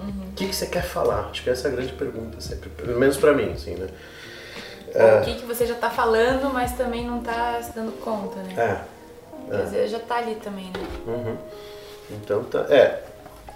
[0.00, 1.28] o que, que você quer falar?
[1.30, 3.88] Acho que essa é a grande pergunta sempre, pelo menos pra mim, assim, né?
[4.94, 8.36] Ou o que, que você já tá falando, mas também não tá se dando conta,
[8.36, 8.84] né?
[9.50, 10.86] É, Às vezes já tá ali também, né?
[11.06, 11.36] Uhum.
[12.10, 12.66] Então tá.
[12.70, 13.02] É.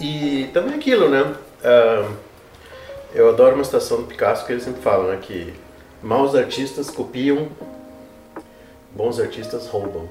[0.01, 1.35] E também aquilo, né?
[1.65, 2.11] Ah,
[3.15, 5.19] eu adoro uma citação do Picasso que ele sempre fala, né?
[5.21, 5.53] Que
[6.03, 7.49] maus artistas copiam,
[8.95, 10.09] bons artistas roubam.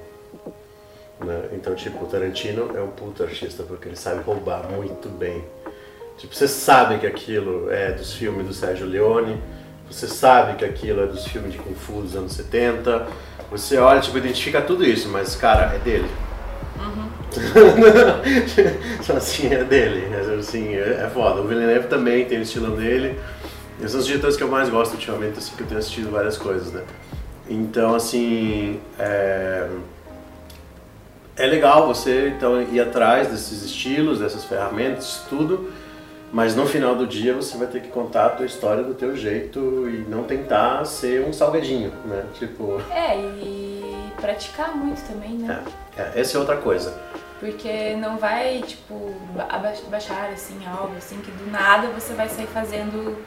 [1.19, 1.49] Né?
[1.53, 5.43] Então, tipo, o Tarantino é um puto artista porque ele sabe roubar muito bem.
[6.17, 9.41] Tipo, você sabe que aquilo é dos filmes do Sérgio Leone,
[9.89, 13.07] você sabe que aquilo é dos filmes de Kung Fu dos anos 70,
[13.49, 16.09] você olha, tipo, identifica tudo isso, mas, cara, é dele.
[19.01, 20.07] Só assim, é dele.
[20.13, 21.41] é, Assim, é, foda.
[21.41, 23.19] O Villeneuve também tem o estilão dele.
[23.79, 26.37] Esses são os diretores que eu mais gosto ultimamente, assim, que eu tenho assistido várias
[26.37, 26.83] coisas, né?
[27.49, 29.67] Então, assim, é,
[31.35, 35.71] é legal você então ir atrás desses estilos, dessas ferramentas, tudo,
[36.31, 39.15] mas no final do dia você vai ter que contar a tua história do teu
[39.15, 42.23] jeito e não tentar ser um salgadinho, né?
[42.37, 45.63] Tipo, É, e praticar muito também, né?
[45.97, 46.93] é, é, essa é outra coisa.
[47.41, 49.15] Porque não vai, tipo,
[49.89, 53.17] baixar assim algo assim que do nada você vai sair fazendo.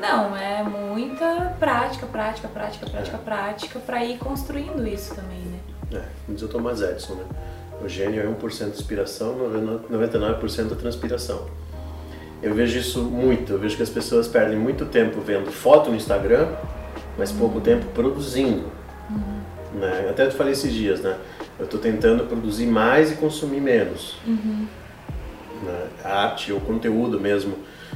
[0.00, 5.58] Não, é muita prática, prática, prática, prática, prática pra ir construindo isso também, né?
[5.92, 7.24] É, como diz o Thomas Edison, né?
[7.84, 9.36] O gênio é 1% de inspiração,
[9.90, 11.46] 99% é transpiração.
[12.42, 15.96] Eu vejo isso muito, eu vejo que as pessoas perdem muito tempo vendo foto no
[15.96, 16.48] Instagram,
[17.18, 18.64] mas pouco tempo produzindo.
[19.74, 20.08] Né?
[20.08, 21.18] Até te falei esses dias, né?
[21.58, 24.16] Eu estou tentando produzir mais e consumir menos.
[24.26, 25.86] Né?
[26.04, 27.54] Arte ou conteúdo mesmo,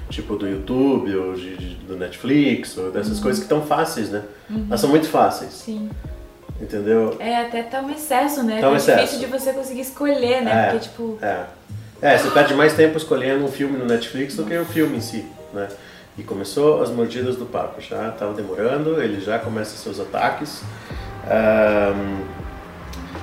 [0.09, 4.23] tipo do YouTube ou de, de- do Netflix, ou dessas coisas que estão fáceis, né?
[4.69, 5.91] Elas são muito fáceis, Sim.
[6.61, 7.17] entendeu?
[7.19, 8.61] É, até tá um excesso, né?
[8.61, 9.01] Tá um é excesso.
[9.03, 10.67] difícil de você conseguir escolher, né?
[10.69, 10.71] É.
[10.71, 11.45] Porque, tipo, É.
[12.03, 15.01] É, você perde mais tempo escolhendo um filme no Netflix do que o filme em
[15.01, 15.67] si, né?
[16.19, 20.63] E começou as mordidas do papo, já estava demorando, ele já começa seus ataques.
[21.27, 22.21] Ahn,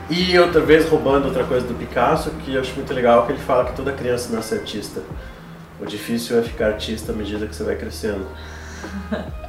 [0.10, 3.42] e outra vez roubando outra coisa do Picasso, que eu acho muito legal, que ele
[3.42, 5.02] fala que toda criança nasce artista.
[5.80, 8.26] O difícil é ficar artista à medida que você vai crescendo.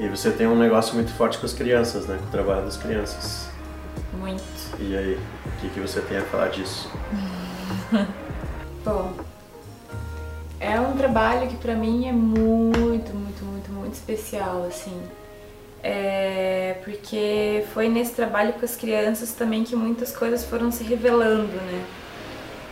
[0.00, 2.16] E você tem um negócio muito forte com as crianças, né?
[2.18, 3.48] Com o trabalho das crianças.
[4.12, 4.44] muito.
[4.78, 6.88] E aí, o que, que você tem a falar disso?
[8.84, 9.12] Bom,
[10.60, 14.96] é um trabalho que pra mim é muito, muito, muito, muito especial, assim.
[15.82, 21.52] É porque foi nesse trabalho com as crianças também que muitas coisas foram se revelando,
[21.52, 21.84] né?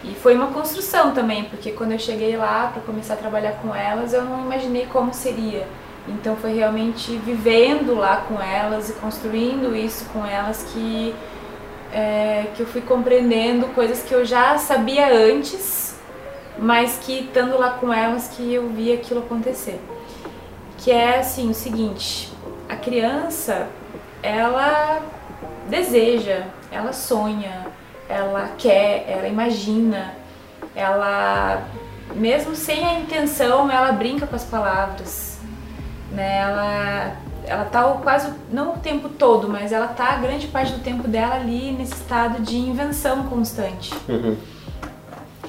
[0.05, 3.75] E foi uma construção também, porque quando eu cheguei lá para começar a trabalhar com
[3.75, 5.67] elas, eu não imaginei como seria.
[6.09, 11.15] Então foi realmente vivendo lá com elas e construindo isso com elas que
[11.93, 15.97] é, que eu fui compreendendo coisas que eu já sabia antes,
[16.59, 19.81] mas que estando lá com elas que eu vi aquilo acontecer.
[20.79, 22.36] Que é assim, o seguinte,
[22.69, 23.69] a criança,
[24.23, 25.01] ela
[25.69, 27.67] deseja, ela sonha,
[28.09, 30.15] ela quer, ela imagina,
[30.75, 31.63] ela
[32.15, 35.39] mesmo sem a intenção, ela brinca com as palavras,
[36.13, 36.39] né?
[36.39, 41.07] Ela ela tá quase, não o tempo todo, mas ela tá grande parte do tempo
[41.07, 43.95] dela ali nesse estado de invenção constante.
[44.09, 44.37] Uhum.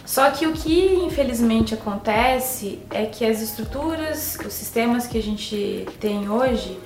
[0.06, 5.88] Só que o que infelizmente acontece é que as estruturas, os sistemas que a gente
[6.00, 6.80] tem hoje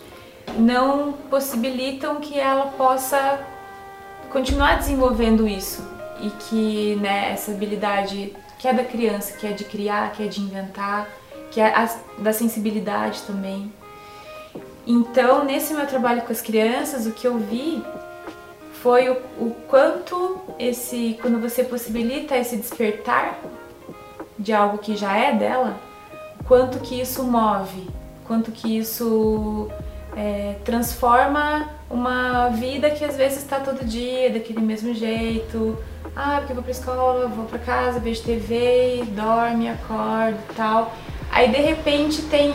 [0.57, 3.39] não possibilitam que ela possa
[4.31, 5.83] continuar desenvolvendo isso
[6.21, 10.27] e que né, essa habilidade que é da criança, que é de criar, que é
[10.27, 11.09] de inventar,
[11.49, 13.71] que é a, da sensibilidade também.
[14.85, 17.83] Então, nesse meu trabalho com as crianças, o que eu vi
[18.81, 23.39] foi o, o quanto esse, quando você possibilita esse despertar
[24.37, 25.77] de algo que já é dela,
[26.47, 27.89] quanto que isso move,
[28.25, 29.69] quanto que isso
[30.15, 35.77] é, transforma uma vida que às vezes está todo dia daquele mesmo jeito.
[36.15, 40.93] Ah, porque eu vou pra escola, vou pra casa, vejo TV, dorme, acordo e tal.
[41.31, 42.53] Aí de repente tem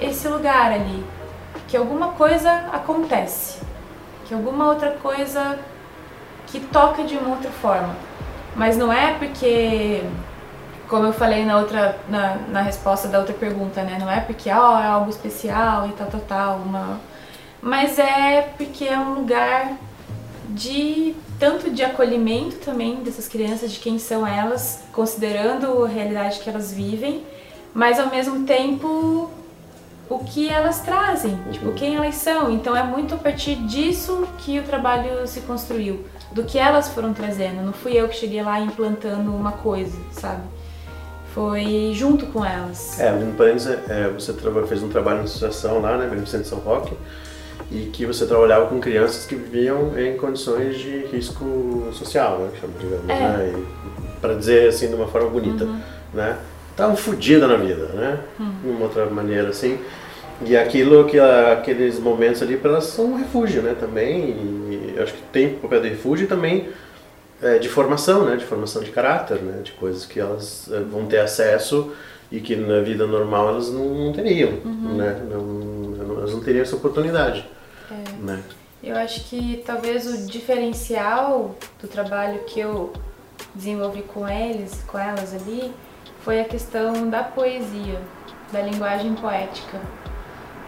[0.00, 1.04] esse lugar ali,
[1.68, 3.60] que alguma coisa acontece,
[4.26, 5.58] que alguma outra coisa
[6.46, 7.94] que toca de uma outra forma.
[8.56, 10.02] Mas não é porque,
[10.92, 13.96] como eu falei na outra, na, na resposta da outra pergunta, né?
[13.98, 17.00] Não é porque ó, é algo especial e tal, tal, tal, uma...
[17.62, 19.72] mas é porque é um lugar
[20.50, 26.50] de tanto de acolhimento também dessas crianças, de quem são elas, considerando a realidade que
[26.50, 27.24] elas vivem,
[27.72, 29.30] mas ao mesmo tempo
[30.10, 31.74] o que elas trazem, tipo, uhum.
[31.74, 32.52] quem elas são.
[32.52, 37.14] Então é muito a partir disso que o trabalho se construiu, do que elas foram
[37.14, 37.62] trazendo.
[37.62, 40.42] Não fui eu que cheguei lá implantando uma coisa, sabe?
[41.34, 43.00] Foi junto com elas.
[43.00, 44.32] É, no parênteses, é, você
[44.66, 46.94] fez um trabalho na associação lá, né, Beneficente São Roque,
[47.70, 53.08] e que você trabalhava com crianças que viviam em condições de risco social, né, digamos,
[53.08, 53.14] é.
[53.14, 53.64] né,
[54.20, 55.80] para dizer assim de uma forma bonita, uhum.
[56.12, 56.38] né?
[56.72, 58.18] estavam fodidas na vida, né?
[58.40, 58.52] Hum.
[58.62, 59.78] De uma outra maneira, assim.
[60.44, 63.76] E aquilo, que aqueles momentos ali, para elas são um refúgio, né?
[63.78, 64.30] Também,
[64.70, 66.68] e acho que tem papel de refúgio e também
[67.42, 68.36] é, de formação, né?
[68.36, 69.60] De formação de caráter, né?
[69.62, 71.92] De coisas que elas é, vão ter acesso
[72.30, 74.96] e que na vida normal elas não, não teriam, uhum.
[74.96, 75.20] né?
[75.28, 77.44] Não, elas não teriam essa oportunidade,
[77.90, 78.22] é.
[78.22, 78.42] né?
[78.82, 82.92] Eu acho que talvez o diferencial do trabalho que eu
[83.54, 85.72] desenvolvi com eles, com elas ali,
[86.24, 88.00] foi a questão da poesia,
[88.52, 89.80] da linguagem poética.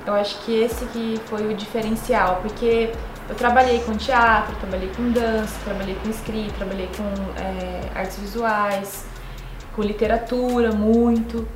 [0.06, 2.90] Eu acho que esse que foi o diferencial, porque
[3.28, 9.06] eu trabalhei com teatro, trabalhei com dança, trabalhei com escrita, trabalhei com é, artes visuais,
[9.74, 11.48] com literatura muito,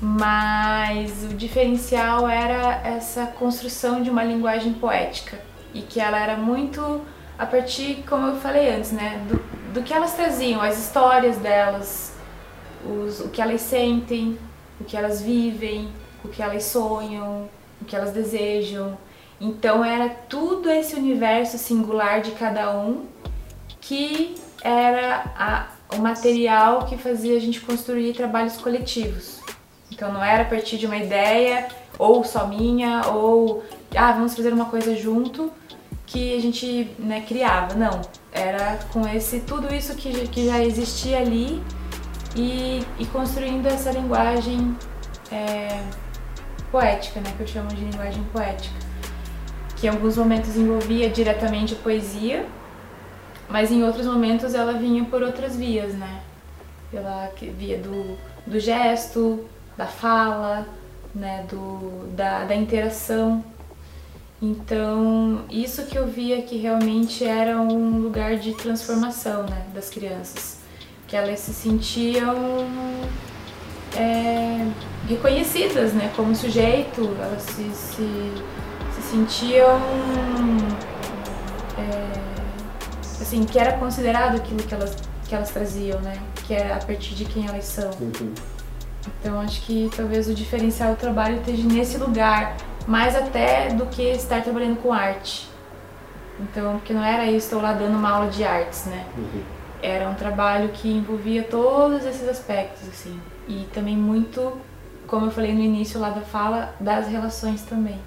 [0.00, 5.40] mas o diferencial era essa construção de uma linguagem poética
[5.72, 7.00] e que ela era muito
[7.38, 12.14] a partir, como eu falei antes, né, do, do que elas traziam, as histórias delas,
[12.84, 14.38] os, o que elas sentem,
[14.80, 15.90] o que elas vivem,
[16.24, 17.48] o que elas sonham,
[17.80, 18.96] o que elas desejam.
[19.40, 23.06] Então era tudo esse universo singular de cada um
[23.80, 29.40] que era a, o material que fazia a gente construir trabalhos coletivos.
[29.92, 31.68] Então não era a partir de uma ideia
[31.98, 33.62] ou só minha ou
[33.94, 35.52] ah, vamos fazer uma coisa junto
[36.06, 37.74] que a gente né, criava.
[37.74, 38.00] Não,
[38.32, 41.62] era com esse tudo isso que, que já existia ali
[42.34, 44.76] e, e construindo essa linguagem
[45.32, 45.82] é,
[46.70, 48.74] poética, né, que eu chamo de linguagem poética,
[49.76, 52.46] que em alguns momentos envolvia diretamente a poesia,
[53.48, 56.20] mas em outros momentos ela vinha por outras vias, né,
[56.90, 59.44] pela via do, do gesto,
[59.76, 60.66] da fala,
[61.14, 63.44] né, do, da, da interação.
[64.40, 70.58] Então, isso que eu via que realmente era um lugar de transformação né, das crianças.
[71.06, 72.34] Que elas se sentiam
[73.96, 74.66] é,
[75.08, 78.32] reconhecidas né, como sujeito, elas se, se,
[79.10, 79.78] sentiam
[81.78, 82.12] é,
[83.20, 84.96] assim, que era considerado aquilo que elas,
[85.28, 86.18] que elas traziam, né?
[86.46, 87.90] Que era a partir de quem elas são.
[88.00, 88.34] Uhum.
[89.20, 94.02] Então acho que talvez o diferencial do trabalho esteja nesse lugar, mais até do que
[94.02, 95.48] estar trabalhando com arte.
[96.38, 99.06] Então, porque não era isso, estou lá dando uma aula de artes, né?
[99.16, 103.20] Uhum era um trabalho que envolvia todos esses aspectos, assim.
[103.46, 104.52] E também muito,
[105.06, 107.98] como eu falei no início lá da fala, das relações também.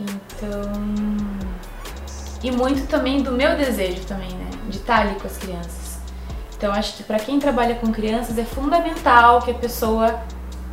[0.00, 0.72] Então.
[2.42, 4.50] E muito também do meu desejo também, né?
[4.68, 5.98] De estar ali com as crianças.
[6.56, 10.20] Então acho que para quem trabalha com crianças é fundamental que a pessoa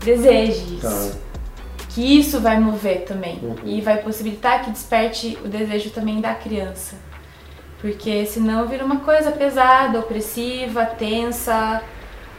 [0.03, 1.11] deseje isso.
[1.11, 1.17] Tá.
[1.89, 3.39] Que isso vai mover também.
[3.41, 3.55] Uhum.
[3.63, 6.95] E vai possibilitar que desperte o desejo também da criança.
[7.79, 11.81] Porque senão vira uma coisa pesada, opressiva, tensa,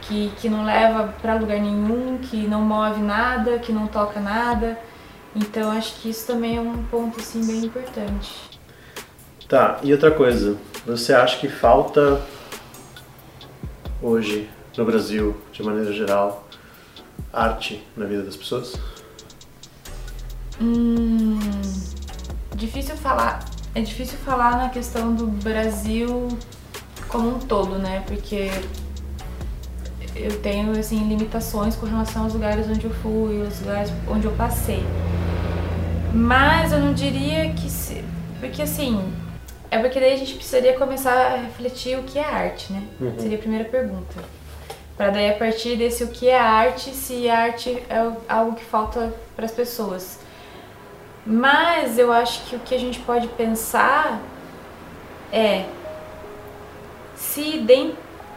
[0.01, 4.77] que, que não leva para lugar nenhum, que não move nada, que não toca nada.
[5.35, 8.31] Então acho que isso também é um ponto assim bem importante.
[9.47, 12.21] Tá, e outra coisa, você acha que falta
[14.01, 16.47] hoje no Brasil, de maneira geral,
[17.31, 18.73] arte na vida das pessoas?
[20.59, 21.37] Hum,
[22.55, 23.45] difícil falar.
[23.75, 26.29] É difícil falar na questão do Brasil
[27.09, 28.03] como um todo, né?
[28.07, 28.49] Porque
[30.15, 34.31] eu tenho assim limitações com relação aos lugares onde eu fui, os lugares onde eu
[34.31, 34.83] passei.
[36.13, 38.03] Mas eu não diria que se,
[38.39, 39.13] porque assim,
[39.69, 42.83] é porque daí a gente precisaria começar a refletir o que é arte, né?
[43.01, 43.19] Uhum.
[43.19, 44.23] Seria a primeira pergunta.
[44.95, 49.13] Para daí a partir desse o que é arte, se arte é algo que falta
[49.35, 50.19] para as pessoas.
[51.25, 54.21] Mas eu acho que o que a gente pode pensar
[55.33, 55.65] é
[57.15, 57.93] se, de,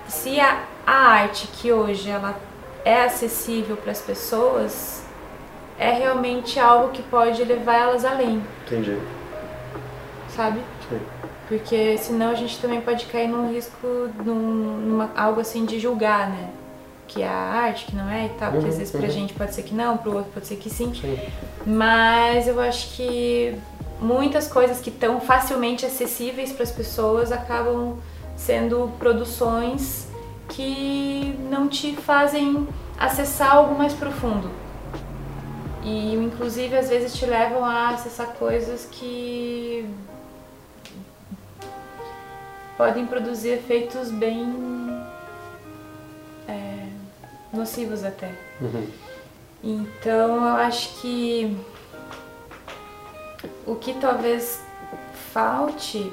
[0.08, 2.34] se a, a arte que hoje ela
[2.82, 5.02] é acessível para as pessoas
[5.78, 8.42] é realmente algo que pode levar elas além.
[8.66, 8.96] Entendi.
[10.34, 10.60] Sabe?
[10.88, 10.98] Sim.
[11.46, 13.86] Porque senão a gente também pode cair num risco,
[14.24, 16.48] num, numa, algo assim de julgar, né?
[17.06, 18.52] Que é a arte, que não é e tal.
[18.52, 19.10] Porque às uhum, vezes pra uhum.
[19.10, 20.94] gente pode ser que não, pro outro pode ser que sim.
[20.94, 21.18] sim.
[21.66, 23.54] Mas eu acho que
[24.00, 27.98] muitas coisas que estão facilmente acessíveis para as pessoas acabam
[28.36, 30.07] sendo produções
[30.48, 32.66] que não te fazem
[32.98, 34.50] acessar algo mais profundo.
[35.84, 39.88] E inclusive às vezes te levam a acessar coisas que
[42.76, 44.54] podem produzir efeitos bem
[46.48, 46.86] é,
[47.52, 48.32] nocivos até.
[48.60, 48.86] Uhum.
[49.62, 51.56] Então eu acho que
[53.66, 54.62] o que talvez
[55.32, 56.12] falte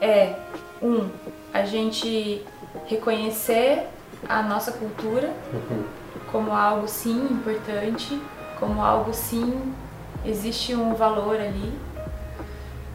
[0.00, 0.34] é
[0.82, 1.08] um
[1.52, 2.44] a gente
[2.86, 3.86] reconhecer
[4.28, 5.84] a nossa cultura uhum.
[6.30, 8.20] como algo sim importante,
[8.58, 9.74] como algo sim
[10.24, 11.72] existe um valor ali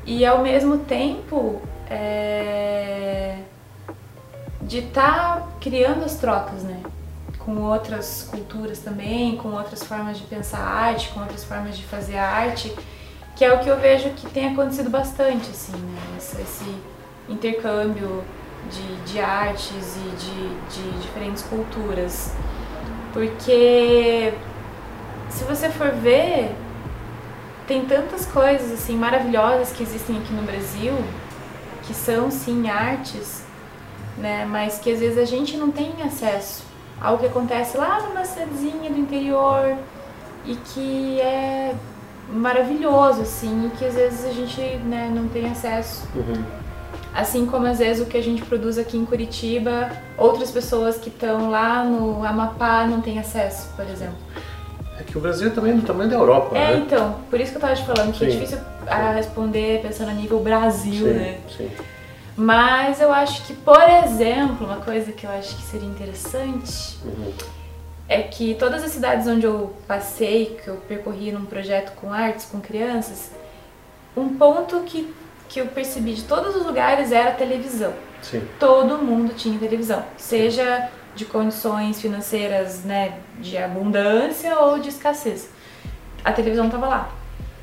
[0.05, 3.37] e ao mesmo tempo é,
[4.61, 6.81] de estar tá criando as trocas, né?
[7.39, 12.17] Com outras culturas também, com outras formas de pensar arte, com outras formas de fazer
[12.17, 12.73] arte,
[13.35, 16.01] que é o que eu vejo que tem acontecido bastante, assim, né?
[16.17, 16.75] Esse, esse
[17.29, 18.23] intercâmbio
[18.69, 22.33] de, de artes e de, de diferentes culturas.
[23.13, 24.33] Porque
[25.29, 26.55] se você for ver,
[27.67, 30.93] tem tantas coisas assim maravilhosas que existem aqui no Brasil
[31.83, 33.43] que são sim artes,
[34.17, 34.45] né?
[34.45, 36.63] Mas que às vezes a gente não tem acesso.
[37.01, 39.75] Algo que acontece lá numa cidadezinha do interior
[40.45, 41.75] e que é
[42.29, 46.07] maravilhoso, assim, e que às vezes a gente né, não tem acesso.
[46.15, 46.60] Uhum.
[47.13, 51.09] Assim como às vezes o que a gente produz aqui em Curitiba, outras pessoas que
[51.09, 54.15] estão lá no Amapá não têm acesso, por exemplo.
[54.97, 56.83] É que o Brasil é também do tamanho da Europa, é, né?
[56.85, 59.81] então, por isso que eu tava te falando que é sim, é difícil a responder
[59.81, 61.37] pensando a nível Brasil, sim, né?
[61.57, 61.71] Sim.
[62.35, 67.33] Mas eu acho que, por exemplo, uma coisa que eu acho que seria interessante uhum.
[68.07, 72.45] é que todas as cidades onde eu passei, que eu percorri num projeto com artes,
[72.45, 73.31] com crianças,
[74.15, 75.13] um ponto que,
[75.51, 77.93] que eu percebi de todos os lugares era a televisão.
[78.21, 78.41] Sim.
[78.57, 85.49] Todo mundo tinha televisão, seja de condições financeiras né, de abundância ou de escassez.
[86.23, 87.09] A televisão estava lá.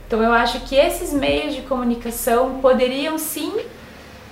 [0.07, 3.59] Então eu acho que esses meios de comunicação poderiam sim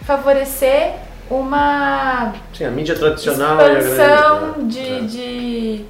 [0.03, 0.95] favorecer
[1.31, 4.85] uma sim, a mídia tradicional expansão grande, né?
[4.85, 5.01] de, é.
[5.01, 5.85] de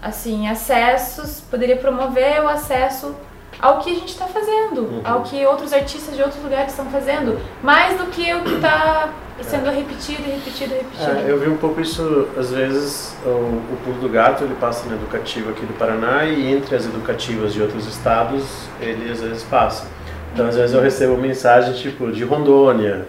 [0.00, 3.14] assim acessos, poderia promover o acesso
[3.62, 5.00] ao que a gente está fazendo, uhum.
[5.04, 9.10] ao que outros artistas de outros lugares estão fazendo, mais do que o que está
[9.40, 9.74] sendo é.
[9.74, 11.10] repetido, repetido, repetido.
[11.10, 14.88] É, eu vi um pouco isso, às vezes, o, o Pulo do Gato, ele passa
[14.88, 19.44] na educativa aqui do Paraná e entre as educativas de outros estados, ele às vezes
[19.44, 19.86] passa.
[20.34, 23.06] Então, às vezes eu recebo mensagem, tipo, de Rondônia,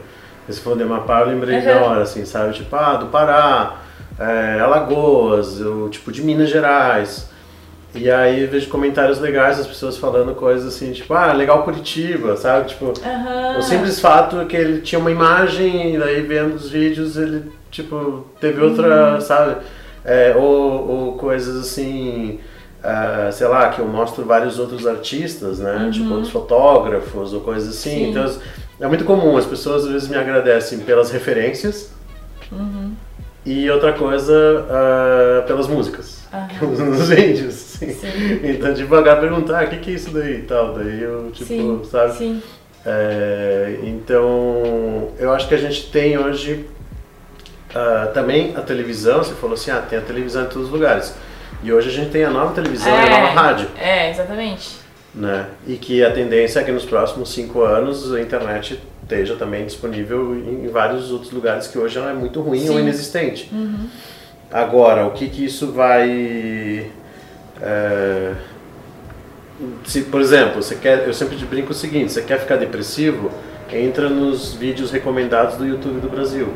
[0.48, 1.66] se for de Amapá, eu lembrei uhum.
[1.66, 2.54] na hora, assim, sabe?
[2.54, 3.78] Tipo, ah, do Pará,
[4.20, 7.33] é, Alagoas, eu, tipo, de Minas Gerais.
[7.96, 12.70] E aí vejo comentários legais das pessoas falando coisas assim, tipo, ah, legal Curitiba, sabe?
[12.70, 13.58] Tipo, uhum.
[13.60, 18.26] o simples fato que ele tinha uma imagem e daí vendo os vídeos ele, tipo,
[18.40, 19.22] teve outra, uhum.
[19.22, 19.58] sabe?
[20.04, 22.40] É, ou, ou, coisas assim,
[22.84, 25.84] uh, sei lá, que eu mostro vários outros artistas, né?
[25.84, 25.92] Uhum.
[25.92, 27.90] Tipo, outros fotógrafos ou coisas assim.
[27.90, 28.10] Sim.
[28.10, 28.26] Então,
[28.80, 31.92] é muito comum, as pessoas às vezes me agradecem pelas referências.
[32.52, 32.94] Uhum.
[33.46, 36.24] E outra coisa, uh, pelas músicas.
[36.62, 36.86] Uhum.
[36.90, 37.73] Nos vídeos.
[37.80, 38.40] Sim.
[38.44, 40.74] Então, devagar perguntar, o ah, que, que é isso daí e tal.
[40.74, 42.14] Daí eu, tipo, sim, sabe?
[42.14, 42.42] Sim.
[42.86, 46.66] É, então, eu acho que a gente tem hoje
[47.72, 49.24] uh, também a televisão.
[49.24, 51.16] Você falou assim, ah, tem a televisão em todos os lugares.
[51.64, 53.68] E hoje a gente tem a nova televisão é, e a nova rádio.
[53.80, 54.78] É, exatamente.
[55.16, 55.48] né?
[55.66, 60.36] E que a tendência é que nos próximos cinco anos a internet esteja também disponível
[60.36, 62.70] em vários outros lugares que hoje ela é muito ruim Sim.
[62.70, 63.50] ou inexistente.
[63.52, 63.88] Uhum.
[64.52, 66.92] Agora, o que que isso vai...
[67.62, 68.34] É,
[69.86, 73.32] se, por exemplo, você quer, eu sempre brinco o seguinte, você quer ficar depressivo,
[73.72, 76.50] entra nos vídeos recomendados do YouTube do Brasil.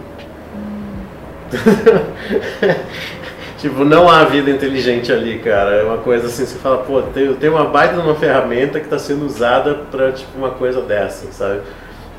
[3.58, 5.78] Tipo, não há vida inteligente ali, cara.
[5.78, 8.86] É uma coisa assim, você fala, pô, tem, tem uma baita de uma ferramenta que
[8.86, 11.62] está sendo usada para tipo uma coisa dessa, sabe?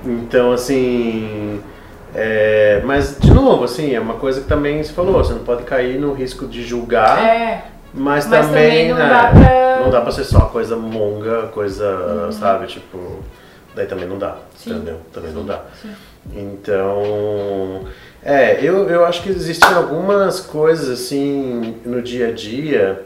[0.04, 1.60] Então, assim,
[2.12, 5.62] é, mas de novo, assim, é uma coisa que também se falou, você não pode
[5.62, 7.24] cair no risco de julgar.
[7.24, 7.64] É.
[7.92, 9.80] Mas, mas também, também, não, né, dá pra...
[9.80, 12.32] não dá pra ser só coisa monga, coisa, uhum.
[12.32, 13.22] sabe, tipo.
[13.74, 14.72] Daí também não dá, Sim.
[14.72, 15.00] entendeu?
[15.12, 15.36] Também Sim.
[15.36, 15.62] não dá.
[15.80, 15.94] Sim.
[16.34, 17.86] Então.
[18.22, 23.04] É, eu, eu acho que existem algumas coisas assim no dia a dia.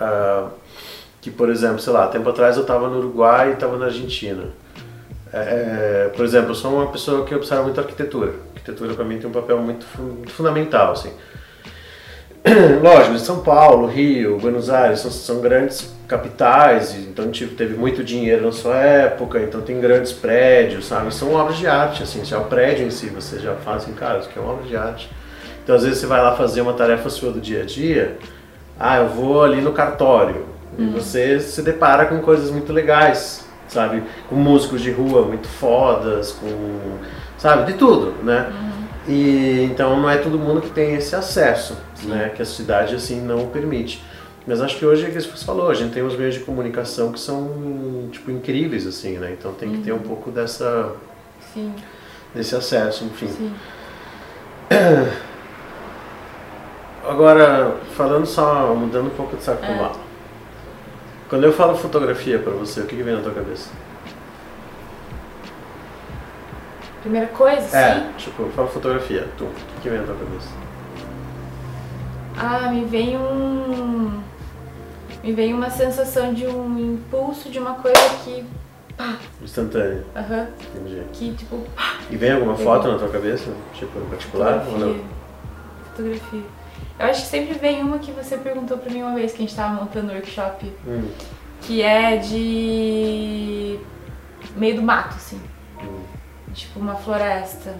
[0.00, 0.50] Uh,
[1.22, 4.42] que, por exemplo, sei lá, tempo atrás eu estava no Uruguai e estava na Argentina.
[5.32, 8.32] É, por exemplo, eu sou uma pessoa que observa muito arquitetura.
[8.32, 11.12] A arquitetura para mim tem um papel muito, muito fundamental, assim.
[12.82, 18.44] lógico, São Paulo, Rio, Buenos Aires são, são grandes capitais, então tipo, teve muito dinheiro
[18.44, 21.14] na sua época, então tem grandes prédios, sabe?
[21.14, 24.18] São obras de arte, assim, já o prédio em si, você já fala assim, cara,
[24.18, 25.08] isso aqui é uma obra de arte.
[25.62, 28.18] Então às vezes você vai lá fazer uma tarefa sua do dia a dia,
[28.78, 30.44] ah, eu vou ali no cartório,
[30.76, 30.92] e uhum.
[30.92, 34.02] você se depara com coisas muito legais, sabe?
[34.28, 36.48] Com músicos de rua muito fodas, com,
[37.38, 38.48] sabe, de tudo, né?
[38.50, 38.61] Uhum.
[39.08, 42.08] E então não é todo mundo que tem esse acesso, Sim.
[42.08, 42.28] né?
[42.34, 44.02] Que a cidade assim não permite.
[44.46, 47.12] Mas acho que hoje é que você falou, a gente tem os meios de comunicação
[47.12, 49.34] que são tipo incríveis assim, né?
[49.38, 50.02] Então tem que ter um uhum.
[50.02, 50.92] pouco dessa
[51.52, 51.74] Sim.
[52.34, 53.28] desse acesso, enfim.
[53.28, 53.54] Sim.
[57.08, 59.90] Agora, falando só, mudando um pouco de saco é.
[61.28, 63.70] Quando eu falo fotografia para você, o que, que vem na tua cabeça?
[67.02, 68.06] Primeira coisa, é, sim?
[68.16, 70.48] tipo, fala fotografia, tu, o que, que vem na tua cabeça?
[72.36, 74.22] Ah, me vem um...
[75.22, 78.44] Me vem uma sensação de um impulso de uma coisa que...
[78.96, 79.16] Pá.
[79.42, 80.04] Instantâneo.
[80.14, 80.38] Aham.
[80.38, 80.46] Uhum.
[80.80, 81.02] Entendi.
[81.12, 81.96] Que, tipo, pá.
[82.08, 83.50] E vem alguma foto na tua cabeça?
[83.74, 84.86] Tipo, em particular Fotografia.
[84.86, 85.04] ou não?
[85.90, 86.42] Fotografia.
[87.00, 89.40] Eu acho que sempre vem uma que você perguntou pra mim uma vez que a
[89.46, 90.72] gente tava montando o workshop.
[90.86, 91.08] Hum.
[91.62, 93.78] Que é de...
[94.56, 95.40] Meio do mato, assim
[96.52, 97.74] tipo uma floresta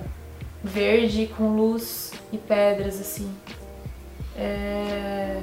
[0.62, 3.30] verde com luz e pedras assim.
[4.36, 5.40] É...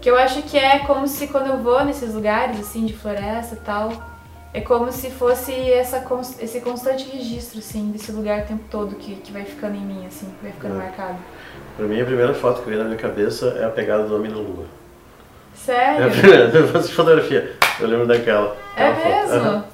[0.00, 3.54] Que eu acho que é como se quando eu vou nesses lugares assim de floresta
[3.54, 3.90] e tal,
[4.52, 6.04] é como se fosse essa,
[6.40, 10.06] esse constante registro assim desse lugar o tempo todo que, que vai ficando em mim
[10.06, 10.78] assim, que vai ficando é.
[10.78, 11.18] marcado.
[11.76, 14.30] Pra mim a primeira foto que veio na minha cabeça é a pegada do homem
[14.30, 14.66] na lua.
[15.54, 16.02] Sério?
[16.02, 17.56] É a primeira, eu fotografia.
[17.80, 18.56] Eu lembro daquela.
[18.76, 19.64] É mesmo?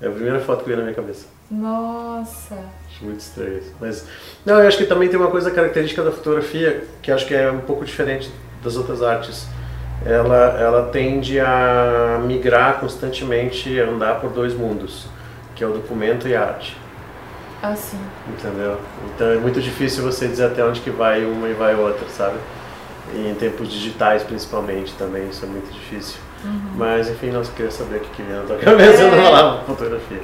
[0.00, 1.26] É a primeira foto que veio na minha cabeça.
[1.52, 2.56] Nossa!
[2.88, 3.74] Acho muito estranho isso.
[3.78, 4.06] Mas,
[4.44, 7.50] não, eu acho que também tem uma coisa característica da fotografia que acho que é
[7.50, 8.32] um pouco diferente
[8.64, 9.46] das outras artes.
[10.04, 15.06] Ela, ela tende a migrar constantemente, a andar por dois mundos,
[15.54, 16.76] que é o documento e a arte.
[17.62, 18.00] Ah, sim.
[18.28, 18.80] Entendeu?
[19.14, 22.36] Então é muito difícil você dizer até onde que vai uma e vai outra, sabe?
[23.14, 26.18] E em tempos digitais, principalmente, também isso é muito difícil.
[26.44, 26.72] Uhum.
[26.76, 29.06] Mas, enfim, não queria saber o que, que vinha na tua cabeça, é...
[29.06, 30.22] eu não falava fotografia.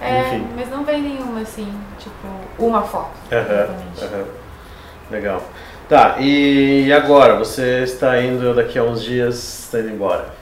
[0.00, 0.48] É, Enfim.
[0.54, 2.26] mas não vem nenhuma assim, tipo,
[2.58, 3.16] uma foto.
[3.32, 4.26] Uhum, uhum.
[5.10, 5.42] Legal.
[5.88, 7.36] Tá, e agora?
[7.36, 10.34] Você está indo daqui a uns dias, está indo embora?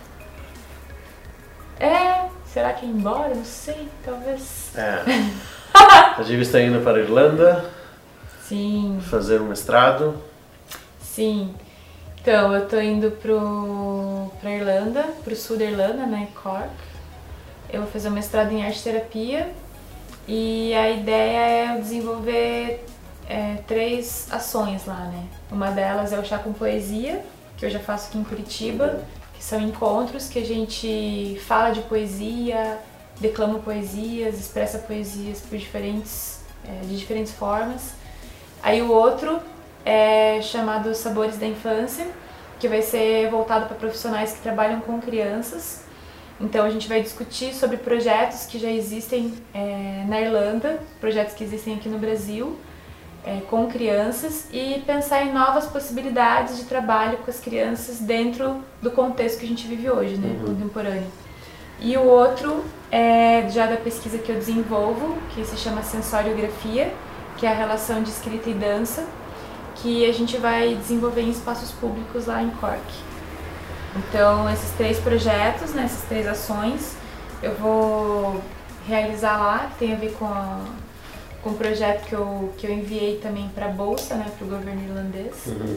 [1.79, 3.35] É, será que ir embora?
[3.35, 4.73] Não sei, talvez.
[4.77, 5.03] É.
[6.19, 7.65] a Diva está indo para a Irlanda.
[8.43, 8.99] Sim.
[9.03, 10.17] Fazer um mestrado.
[11.01, 11.55] Sim.
[12.21, 13.11] Então, eu estou indo
[14.41, 16.71] para a Irlanda, para o sul da Irlanda, né, Cork
[17.75, 19.53] eu vou fazer um mestrado em arte terapia
[20.27, 22.85] e a ideia é desenvolver
[23.29, 25.25] é, três ações lá, né?
[25.51, 27.25] Uma delas é o chá com poesia,
[27.57, 29.03] que eu já faço aqui em Curitiba,
[29.35, 32.79] que são encontros que a gente fala de poesia,
[33.21, 37.93] declama poesias, expressa poesias por diferentes, é, de diferentes formas.
[38.63, 39.41] Aí o outro
[39.85, 42.07] é chamado Sabores da Infância,
[42.59, 45.84] que vai ser voltado para profissionais que trabalham com crianças
[46.41, 51.45] então a gente vai discutir sobre projetos que já existem é, na Irlanda, projetos que
[51.45, 52.57] existem aqui no Brasil,
[53.25, 58.91] é, com crianças e pensar em novas possibilidades de trabalho com as crianças dentro do
[58.91, 60.55] contexto que a gente vive hoje, né, uhum.
[60.55, 61.11] contemporâneo.
[61.81, 66.93] E o outro é já da pesquisa que eu desenvolvo, que se chama sensoriografia,
[67.37, 69.05] que é a relação de escrita e dança,
[69.77, 72.81] que a gente vai desenvolver em espaços públicos lá em Cork.
[73.97, 76.97] Então, esses três projetos, né, essas três ações,
[77.43, 78.43] eu vou
[78.87, 80.65] realizar lá, que tem a ver com, a,
[81.43, 84.51] com o projeto que eu, que eu enviei também para a Bolsa, né, para o
[84.51, 85.47] governo irlandês.
[85.47, 85.77] Uhum.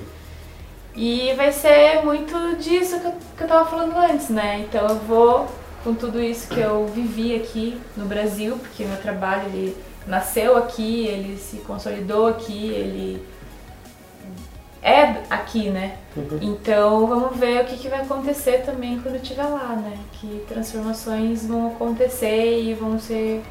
[0.95, 4.65] E vai ser muito disso que eu, que eu tava falando antes, né?
[4.67, 5.47] Então eu vou
[5.83, 11.05] com tudo isso que eu vivi aqui no Brasil, porque meu trabalho ele nasceu aqui,
[11.05, 13.23] ele se consolidou aqui, ele
[14.81, 15.97] é aqui, né?
[16.15, 16.39] Uhum.
[16.41, 19.97] Então vamos ver o que, que vai acontecer também quando eu estiver lá, né?
[20.13, 23.43] Que transformações vão acontecer e vão ser.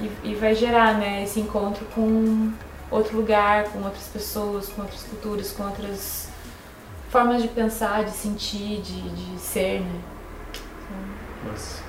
[0.00, 2.50] E, e vai gerar, né, esse encontro com
[2.90, 6.28] outro lugar, com outras pessoas, com outras culturas, com outras
[7.10, 10.00] formas de pensar, de sentir, de, de ser, né?
[11.46, 11.82] Nossa,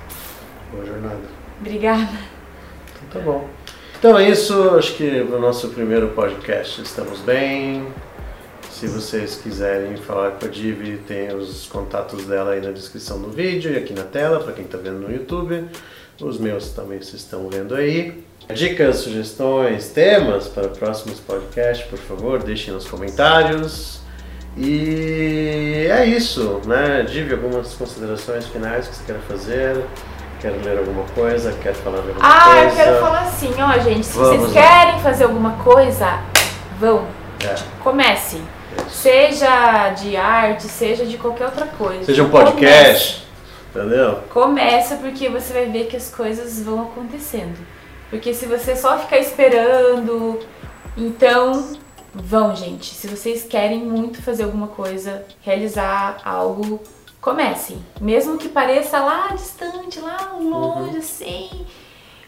[0.70, 1.22] boa jornada.
[1.60, 2.12] Obrigada.
[3.08, 3.48] Então tá bom.
[3.98, 7.86] Então é isso, acho que no nosso primeiro podcast estamos bem.
[8.84, 13.30] Se vocês quiserem falar com a Divi, tem os contatos dela aí na descrição do
[13.30, 15.64] vídeo e aqui na tela, para quem está vendo no YouTube.
[16.20, 18.22] Os meus também vocês estão vendo aí.
[18.52, 24.00] Dicas, sugestões, temas para próximos podcasts, por favor, deixem nos comentários.
[24.54, 27.04] E é isso, né?
[27.10, 29.82] Divi, algumas considerações finais que você quer fazer?
[30.42, 31.54] Quer ler alguma coisa?
[31.62, 32.60] Quer falar de alguma Ah, coisa?
[32.68, 34.62] eu quero falar assim, ó, gente, se Vamos vocês lá.
[34.62, 36.20] querem fazer alguma coisa,
[36.78, 37.06] vão,
[37.42, 38.42] É, comece.
[38.90, 42.04] Seja de arte, seja de qualquer outra coisa.
[42.04, 43.26] Seja um podcast,
[43.70, 44.20] entendeu?
[44.30, 47.58] Começa porque você vai ver que as coisas vão acontecendo.
[48.10, 50.38] Porque se você só ficar esperando,
[50.96, 51.76] então
[52.14, 52.94] vão, gente.
[52.94, 56.80] Se vocês querem muito fazer alguma coisa, realizar algo,
[57.20, 57.84] comecem.
[58.00, 61.66] Mesmo que pareça lá distante, lá longe, assim.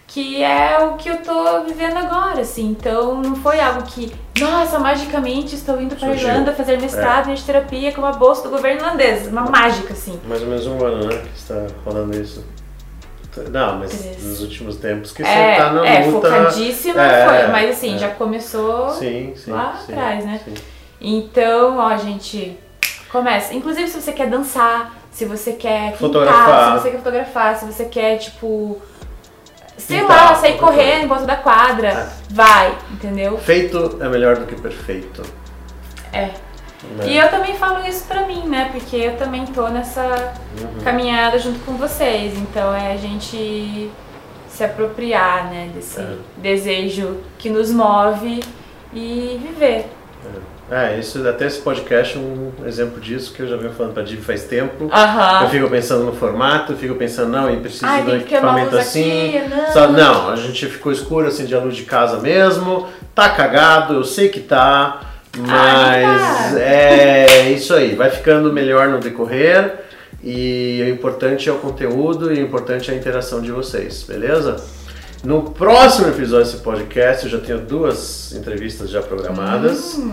[0.09, 2.69] Que é o que eu tô vivendo agora, assim.
[2.69, 6.29] Então não foi algo que, nossa, magicamente estou indo para Surgiu.
[6.29, 9.27] Irlanda fazer mestrado em terapia com uma bolsa do governo irlandês.
[9.27, 10.19] Uma mágica, assim.
[10.27, 11.19] Mais ou menos um ano, né?
[11.19, 12.45] Que está falando isso.
[13.51, 14.25] Não, mas Três.
[14.25, 16.31] nos últimos tempos que você É, tá na é luta.
[16.31, 17.99] focadíssima É, foi, mas assim, é.
[17.99, 19.51] já começou Sim, sim.
[19.51, 20.41] lá sim, atrás, né?
[21.01, 22.59] Então, ó, gente,
[23.13, 23.53] começa.
[23.53, 26.77] Inclusive, se você quer dançar, se você quer pintar, Fotografar.
[26.79, 28.81] se você quer fotografar, se você quer, tipo,
[29.79, 32.09] sei Pintar, lá, sair correndo em volta da quadra, É.
[32.31, 33.37] vai, entendeu?
[33.39, 35.23] Feito é melhor do que perfeito.
[36.13, 36.31] É.
[36.97, 37.07] né?
[37.09, 38.69] E eu também falo isso pra mim, né?
[38.73, 40.81] Porque eu também tô nessa Uhum.
[40.85, 42.37] caminhada junto com vocês.
[42.37, 43.91] Então é a gente
[44.49, 46.17] se apropriar, né, desse É.
[46.39, 48.43] desejo que nos move
[48.93, 49.91] e viver.
[50.25, 50.56] É,
[50.99, 54.21] isso, até esse podcast é um exemplo disso que eu já venho falando pra Divi
[54.21, 54.85] faz tempo.
[54.85, 55.49] Eu Aham.
[55.49, 59.37] fico pensando no formato, eu fico pensando, não, e preciso Ai, de um equipamento assim.
[59.37, 59.73] aqui, não.
[59.73, 62.89] Só, não, a gente ficou escuro, assim, de a luz de casa mesmo.
[63.15, 65.03] Tá cagado, eu sei que tá.
[65.39, 66.61] Mas tá.
[66.61, 69.85] é isso aí, vai ficando melhor no decorrer.
[70.23, 74.57] E o importante é o conteúdo e o importante é a interação de vocês, beleza?
[75.23, 79.95] No próximo episódio desse podcast, eu já tenho duas entrevistas já programadas.
[79.97, 80.13] Hum.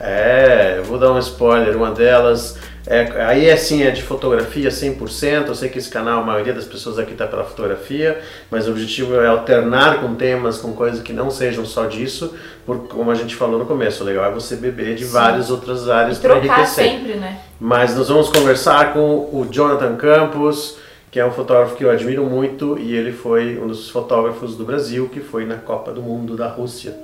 [0.00, 5.54] É, vou dar um spoiler, uma delas, é, aí assim é de fotografia 100%, eu
[5.54, 8.20] sei que esse canal, a maioria das pessoas aqui está pela fotografia,
[8.50, 12.34] mas o objetivo é alternar com temas, com coisas que não sejam só disso,
[12.66, 15.12] porque como a gente falou no começo, o legal é você beber de Sim.
[15.12, 16.84] várias outras áreas para enriquecer.
[16.90, 17.40] sempre, né?
[17.58, 20.76] Mas nós vamos conversar com o Jonathan Campos,
[21.10, 24.64] que é um fotógrafo que eu admiro muito e ele foi um dos fotógrafos do
[24.64, 26.94] Brasil que foi na Copa do Mundo da Rússia.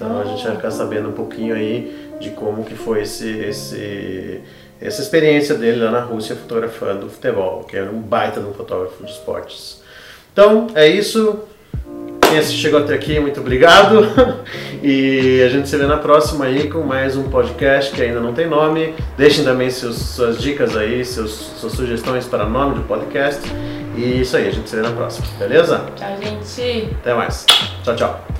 [0.00, 4.40] Então a gente vai ficar sabendo um pouquinho aí de como que foi esse, esse,
[4.80, 9.04] essa experiência dele lá na Rússia fotografando futebol, que era um baita de um fotógrafo
[9.04, 9.82] de esportes.
[10.32, 11.40] Então é isso.
[12.30, 14.00] Quem chegou até aqui, muito obrigado.
[14.82, 18.32] E a gente se vê na próxima aí com mais um podcast que ainda não
[18.32, 18.94] tem nome.
[19.14, 23.42] Deixem também seus, suas dicas aí, seus, suas sugestões para nome do podcast.
[23.94, 25.84] E isso aí, a gente se vê na próxima, beleza?
[25.96, 26.88] Tchau, gente.
[27.02, 27.44] Até mais.
[27.84, 28.39] Tchau, tchau.